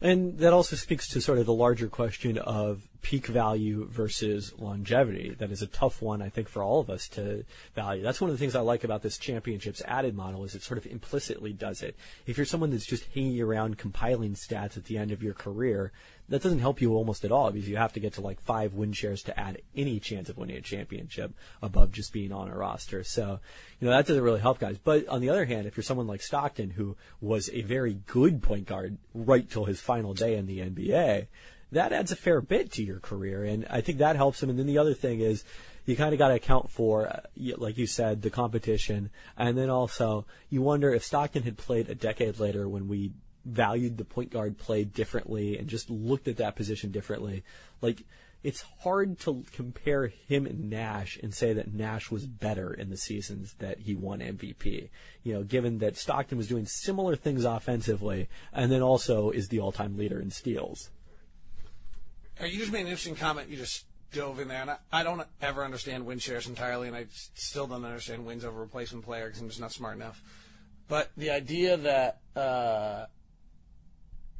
And 0.00 0.38
that 0.38 0.52
also 0.52 0.76
speaks 0.76 1.08
to 1.08 1.20
sort 1.20 1.38
of 1.38 1.46
the 1.46 1.54
larger 1.54 1.88
question 1.88 2.36
of 2.36 2.88
peak 3.00 3.26
value 3.26 3.86
versus 3.86 4.52
longevity. 4.58 5.34
That 5.38 5.50
is 5.50 5.62
a 5.62 5.66
tough 5.66 6.02
one, 6.02 6.20
I 6.20 6.28
think, 6.28 6.48
for 6.48 6.62
all 6.62 6.80
of 6.80 6.90
us 6.90 7.08
to 7.10 7.44
value. 7.74 8.02
That's 8.02 8.20
one 8.20 8.28
of 8.28 8.34
the 8.34 8.38
things 8.38 8.54
I 8.54 8.60
like 8.60 8.84
about 8.84 9.02
this 9.02 9.16
championships 9.16 9.80
added 9.86 10.14
model 10.14 10.44
is 10.44 10.54
it 10.54 10.62
sort 10.62 10.76
of 10.76 10.86
implicitly 10.86 11.54
does 11.54 11.82
it. 11.82 11.96
If 12.26 12.36
you're 12.36 12.44
someone 12.44 12.70
that's 12.70 12.84
just 12.84 13.06
hanging 13.14 13.40
around 13.40 13.78
compiling 13.78 14.34
stats 14.34 14.76
at 14.76 14.84
the 14.84 14.98
end 14.98 15.10
of 15.10 15.22
your 15.22 15.32
career, 15.32 15.92
that 16.28 16.42
doesn't 16.42 16.60
help 16.60 16.80
you 16.80 16.94
almost 16.94 17.24
at 17.24 17.32
all 17.32 17.50
because 17.50 17.68
you 17.68 17.76
have 17.76 17.92
to 17.92 18.00
get 18.00 18.14
to 18.14 18.20
like 18.20 18.40
five 18.40 18.74
win 18.74 18.92
shares 18.92 19.22
to 19.24 19.38
add 19.38 19.60
any 19.76 20.00
chance 20.00 20.28
of 20.28 20.38
winning 20.38 20.56
a 20.56 20.62
championship 20.62 21.34
above 21.62 21.92
just 21.92 22.12
being 22.12 22.32
on 22.32 22.48
a 22.48 22.56
roster. 22.56 23.04
So, 23.04 23.40
you 23.78 23.86
know, 23.86 23.94
that 23.94 24.06
doesn't 24.06 24.22
really 24.22 24.40
help 24.40 24.58
guys. 24.58 24.78
But 24.78 25.06
on 25.08 25.20
the 25.20 25.28
other 25.28 25.44
hand, 25.44 25.66
if 25.66 25.76
you're 25.76 25.84
someone 25.84 26.06
like 26.06 26.22
Stockton 26.22 26.70
who 26.70 26.96
was 27.20 27.50
a 27.52 27.62
very 27.62 28.00
good 28.06 28.42
point 28.42 28.66
guard 28.66 28.96
right 29.12 29.48
till 29.48 29.66
his 29.66 29.80
final 29.80 30.14
day 30.14 30.36
in 30.36 30.46
the 30.46 30.60
NBA, 30.60 31.26
that 31.72 31.92
adds 31.92 32.12
a 32.12 32.16
fair 32.16 32.40
bit 32.40 32.72
to 32.72 32.82
your 32.82 33.00
career. 33.00 33.44
And 33.44 33.66
I 33.68 33.80
think 33.80 33.98
that 33.98 34.16
helps 34.16 34.42
him. 34.42 34.48
And 34.48 34.58
then 34.58 34.66
the 34.66 34.78
other 34.78 34.94
thing 34.94 35.20
is, 35.20 35.44
you 35.86 35.96
kind 35.96 36.14
of 36.14 36.18
got 36.18 36.28
to 36.28 36.34
account 36.34 36.70
for, 36.70 37.22
like 37.36 37.76
you 37.76 37.86
said, 37.86 38.22
the 38.22 38.30
competition, 38.30 39.10
and 39.36 39.58
then 39.58 39.68
also 39.68 40.24
you 40.48 40.62
wonder 40.62 40.94
if 40.94 41.04
Stockton 41.04 41.42
had 41.42 41.58
played 41.58 41.90
a 41.90 41.94
decade 41.94 42.38
later 42.38 42.66
when 42.66 42.88
we 42.88 43.12
valued 43.44 43.98
the 43.98 44.04
point 44.04 44.30
guard 44.30 44.58
play 44.58 44.84
differently 44.84 45.58
and 45.58 45.68
just 45.68 45.90
looked 45.90 46.28
at 46.28 46.36
that 46.38 46.56
position 46.56 46.90
differently. 46.90 47.44
Like 47.80 48.04
it's 48.42 48.62
hard 48.82 49.18
to 49.20 49.42
compare 49.52 50.08
him 50.08 50.44
and 50.44 50.68
Nash 50.68 51.18
and 51.22 51.34
say 51.34 51.54
that 51.54 51.72
Nash 51.72 52.10
was 52.10 52.26
better 52.26 52.74
in 52.74 52.90
the 52.90 52.96
seasons 52.96 53.54
that 53.58 53.80
he 53.80 53.94
won 53.94 54.20
MVP. 54.20 54.90
You 55.22 55.34
know, 55.34 55.42
given 55.42 55.78
that 55.78 55.96
Stockton 55.96 56.36
was 56.36 56.48
doing 56.48 56.66
similar 56.66 57.16
things 57.16 57.44
offensively 57.44 58.28
and 58.52 58.70
then 58.70 58.82
also 58.82 59.30
is 59.30 59.48
the 59.48 59.60
all-time 59.60 59.96
leader 59.96 60.20
in 60.20 60.30
steals. 60.30 60.90
You 62.40 62.58
just 62.58 62.72
made 62.72 62.80
an 62.80 62.88
interesting 62.88 63.16
comment. 63.16 63.48
You 63.48 63.56
just 63.56 63.86
dove 64.12 64.40
in 64.40 64.48
there, 64.48 64.60
and 64.60 64.70
I, 64.70 64.76
I 64.92 65.02
don't 65.02 65.22
ever 65.40 65.64
understand 65.64 66.04
win 66.04 66.18
shares 66.18 66.46
entirely, 66.46 66.88
and 66.88 66.96
I 66.96 67.06
still 67.34 67.66
don't 67.66 67.84
understand 67.84 68.26
wins 68.26 68.44
over 68.44 68.60
replacement 68.60 69.04
player 69.04 69.26
because 69.26 69.40
I'm 69.40 69.48
just 69.48 69.60
not 69.60 69.72
smart 69.72 69.96
enough. 69.96 70.22
But 70.88 71.10
the 71.16 71.30
idea 71.30 71.76
that 71.76 72.20
uh, 72.36 73.06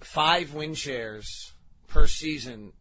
five 0.00 0.54
win 0.54 0.74
shares 0.74 1.52
per 1.88 2.07
season 2.07 2.72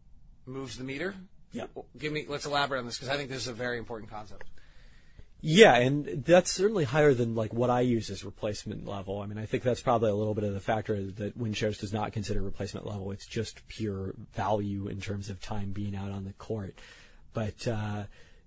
moves 0.46 0.76
the 0.76 0.84
meter. 0.84 1.14
Yeah. 1.52 1.66
Give 1.96 2.12
me. 2.12 2.26
Let's 2.28 2.46
elaborate 2.46 2.80
on 2.80 2.86
this 2.86 2.96
because 2.96 3.08
I 3.08 3.16
think 3.16 3.30
this 3.30 3.42
is 3.42 3.48
a 3.48 3.52
very 3.52 3.78
important 3.78 4.10
concept. 4.10 4.44
Yeah, 5.46 5.74
and 5.76 6.24
that's 6.24 6.50
certainly 6.50 6.84
higher 6.84 7.12
than 7.12 7.34
like 7.34 7.52
what 7.52 7.68
I 7.68 7.82
use 7.82 8.08
as 8.08 8.24
replacement 8.24 8.86
level. 8.86 9.20
I 9.20 9.26
mean, 9.26 9.36
I 9.36 9.44
think 9.44 9.62
that's 9.62 9.82
probably 9.82 10.08
a 10.08 10.14
little 10.14 10.32
bit 10.34 10.44
of 10.44 10.54
the 10.54 10.60
factor 10.60 11.02
that 11.02 11.38
WinShares 11.38 11.78
does 11.78 11.92
not 11.92 12.12
consider 12.14 12.40
replacement 12.40 12.86
level. 12.86 13.10
It's 13.10 13.26
just 13.26 13.66
pure 13.68 14.14
value 14.32 14.88
in 14.88 15.02
terms 15.02 15.28
of 15.28 15.42
time 15.42 15.72
being 15.72 15.94
out 15.94 16.10
on 16.10 16.24
the 16.24 16.32
court. 16.32 16.78
But 17.34 17.68
uh, 17.68 18.04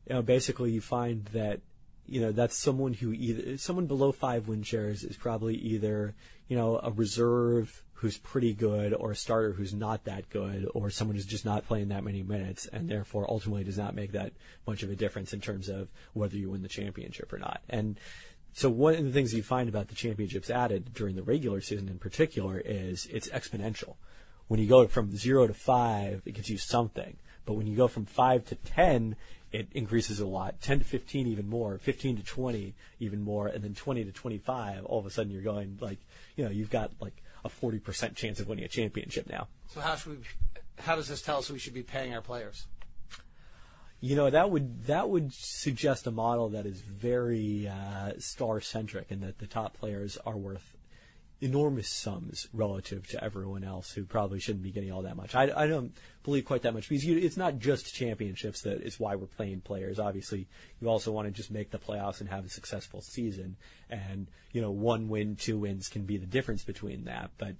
you 0.07 0.15
know, 0.15 0.21
basically, 0.23 0.71
you 0.71 0.81
find 0.81 1.25
that 1.33 1.59
you 2.07 2.21
know 2.21 2.31
that's 2.31 2.57
someone 2.57 2.93
who 2.93 3.11
either 3.13 3.57
someone 3.57 3.85
below 3.85 4.11
five 4.11 4.47
win 4.47 4.63
shares 4.63 5.03
is 5.03 5.17
probably 5.17 5.55
either 5.55 6.15
you 6.47 6.57
know 6.57 6.79
a 6.81 6.91
reserve 6.91 7.83
who's 7.93 8.17
pretty 8.19 8.53
good 8.53 8.93
or 8.93 9.11
a 9.11 9.15
starter 9.15 9.53
who's 9.53 9.73
not 9.73 10.03
that 10.05 10.29
good 10.29 10.69
or 10.75 10.89
someone 10.89 11.15
who's 11.15 11.25
just 11.25 11.45
not 11.45 11.65
playing 11.65 11.87
that 11.87 12.03
many 12.03 12.21
minutes 12.21 12.67
and 12.67 12.87
therefore 12.87 13.29
ultimately 13.29 13.63
does 13.63 13.77
not 13.77 13.95
make 13.95 14.11
that 14.11 14.31
much 14.67 14.83
of 14.83 14.91
a 14.91 14.95
difference 14.95 15.33
in 15.33 15.41
terms 15.41 15.67
of 15.67 15.89
whether 16.13 16.37
you 16.37 16.51
win 16.51 16.61
the 16.61 16.67
championship 16.67 17.33
or 17.33 17.39
not. 17.39 17.61
And 17.69 17.99
So 18.53 18.69
one 18.69 18.95
of 18.95 19.03
the 19.03 19.11
things 19.11 19.33
you 19.33 19.43
find 19.43 19.69
about 19.69 19.87
the 19.87 19.95
championships 19.95 20.49
added 20.49 20.93
during 20.93 21.15
the 21.15 21.23
regular 21.23 21.61
season 21.61 21.89
in 21.89 21.99
particular 21.99 22.59
is 22.59 23.07
it's 23.11 23.29
exponential. 23.29 23.97
When 24.47 24.59
you 24.59 24.67
go 24.67 24.87
from 24.87 25.15
zero 25.15 25.45
to 25.47 25.53
five, 25.53 26.21
it 26.25 26.33
gives 26.33 26.49
you 26.49 26.57
something. 26.57 27.17
But 27.45 27.53
when 27.53 27.67
you 27.67 27.75
go 27.75 27.87
from 27.87 28.05
five 28.05 28.45
to 28.45 28.55
ten, 28.55 29.15
it 29.51 29.67
increases 29.71 30.19
a 30.19 30.25
lot. 30.25 30.61
Ten 30.61 30.79
to 30.79 30.85
fifteen, 30.85 31.27
even 31.27 31.49
more. 31.49 31.77
Fifteen 31.77 32.17
to 32.17 32.23
twenty, 32.23 32.75
even 32.99 33.21
more. 33.21 33.47
And 33.47 33.63
then 33.63 33.73
twenty 33.73 34.03
to 34.03 34.11
twenty-five, 34.11 34.85
all 34.85 34.99
of 34.99 35.05
a 35.05 35.09
sudden 35.09 35.31
you're 35.31 35.41
going 35.41 35.77
like, 35.81 35.99
you 36.35 36.43
know, 36.43 36.51
you've 36.51 36.69
got 36.69 36.91
like 36.99 37.23
a 37.43 37.49
forty 37.49 37.79
percent 37.79 38.15
chance 38.15 38.39
of 38.39 38.47
winning 38.47 38.65
a 38.65 38.67
championship 38.67 39.29
now. 39.29 39.47
So 39.67 39.79
how 39.79 39.95
should 39.95 40.19
we? 40.19 40.23
How 40.79 40.95
does 40.95 41.07
this 41.07 41.21
tell 41.21 41.39
us 41.39 41.49
we 41.49 41.59
should 41.59 41.73
be 41.73 41.83
paying 41.83 42.13
our 42.13 42.21
players? 42.21 42.67
You 43.99 44.15
know 44.15 44.29
that 44.29 44.51
would 44.51 44.85
that 44.85 45.09
would 45.09 45.33
suggest 45.33 46.05
a 46.05 46.11
model 46.11 46.49
that 46.49 46.67
is 46.67 46.81
very 46.81 47.67
uh, 47.67 48.13
star 48.19 48.61
centric, 48.61 49.09
and 49.09 49.23
that 49.23 49.39
the 49.39 49.47
top 49.47 49.75
players 49.75 50.19
are 50.23 50.37
worth 50.37 50.76
enormous 51.39 51.89
sums 51.89 52.47
relative 52.51 53.07
to 53.07 53.23
everyone 53.23 53.63
else 53.63 53.91
who 53.91 54.03
probably 54.03 54.39
shouldn't 54.39 54.63
be 54.63 54.71
getting 54.71 54.91
all 54.91 55.03
that 55.03 55.15
much. 55.15 55.35
I, 55.35 55.51
I 55.55 55.67
don't 55.67 55.93
believe 56.23 56.45
quite 56.45 56.63
that 56.63 56.73
much 56.73 56.89
because 56.89 57.05
you, 57.05 57.17
it's 57.17 57.37
not 57.37 57.59
just 57.59 57.93
championships 57.93 58.61
that 58.61 58.81
is 58.81 58.99
why 58.99 59.15
we're 59.15 59.27
playing 59.27 59.61
players. 59.61 59.99
Obviously, 59.99 60.47
you 60.81 60.89
also 60.89 61.11
want 61.11 61.27
to 61.27 61.31
just 61.31 61.51
make 61.51 61.69
the 61.69 61.77
playoffs 61.77 62.21
and 62.21 62.29
have 62.29 62.45
a 62.45 62.49
successful 62.49 63.01
season, 63.01 63.55
and 63.89 64.27
you 64.51 64.61
know 64.61 64.71
one 64.71 65.09
win, 65.09 65.35
two 65.35 65.59
wins 65.59 65.89
can 65.89 66.03
be 66.03 66.17
the 66.17 66.25
difference 66.25 66.63
between 66.63 67.05
that, 67.05 67.31
but. 67.37 67.55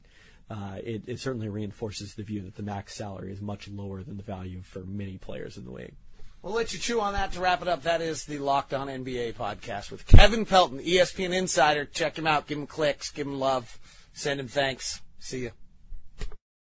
Uh, 0.50 0.78
it, 0.82 1.04
it 1.08 1.20
certainly 1.20 1.50
reinforces 1.50 2.14
the 2.14 2.24
view 2.24 2.42
that 2.42 2.56
the 2.56 2.64
max 2.64 2.96
salary 2.96 3.34
is 3.34 3.42
much 3.42 3.68
lower 3.68 4.02
than 4.02 4.16
the 4.16 4.24
value 4.24 4.62
for 4.62 4.80
many 4.80 5.18
players 5.18 5.58
in 5.58 5.66
the 5.66 5.72
league. 5.72 5.94
We'll 6.42 6.54
let 6.54 6.72
you 6.72 6.80
chew 6.80 7.02
on 7.02 7.14
that 7.14 7.34
to 7.34 7.40
wrap 7.40 7.62
it 7.62 7.68
up. 7.68 7.84
That 7.84 8.02
is 8.02 8.26
the 8.26 8.38
Locked 8.38 8.74
On 8.74 8.88
NBA 8.88 9.34
podcast 9.34 9.92
with 9.92 10.06
Kevin 10.08 10.46
Pelton, 10.46 10.80
ESPN 10.80 11.34
Insider. 11.34 11.86
Check 11.86 12.18
him 12.18 12.28
out. 12.28 12.48
Give 12.48 12.58
him 12.58 12.68
clicks. 12.68 13.12
Give 13.12 13.28
him 13.28 13.40
love. 13.40 13.80
Send 14.14 14.40
him 14.40 14.48
thanks. 14.48 15.02
See 15.20 15.40
you. 15.40 15.52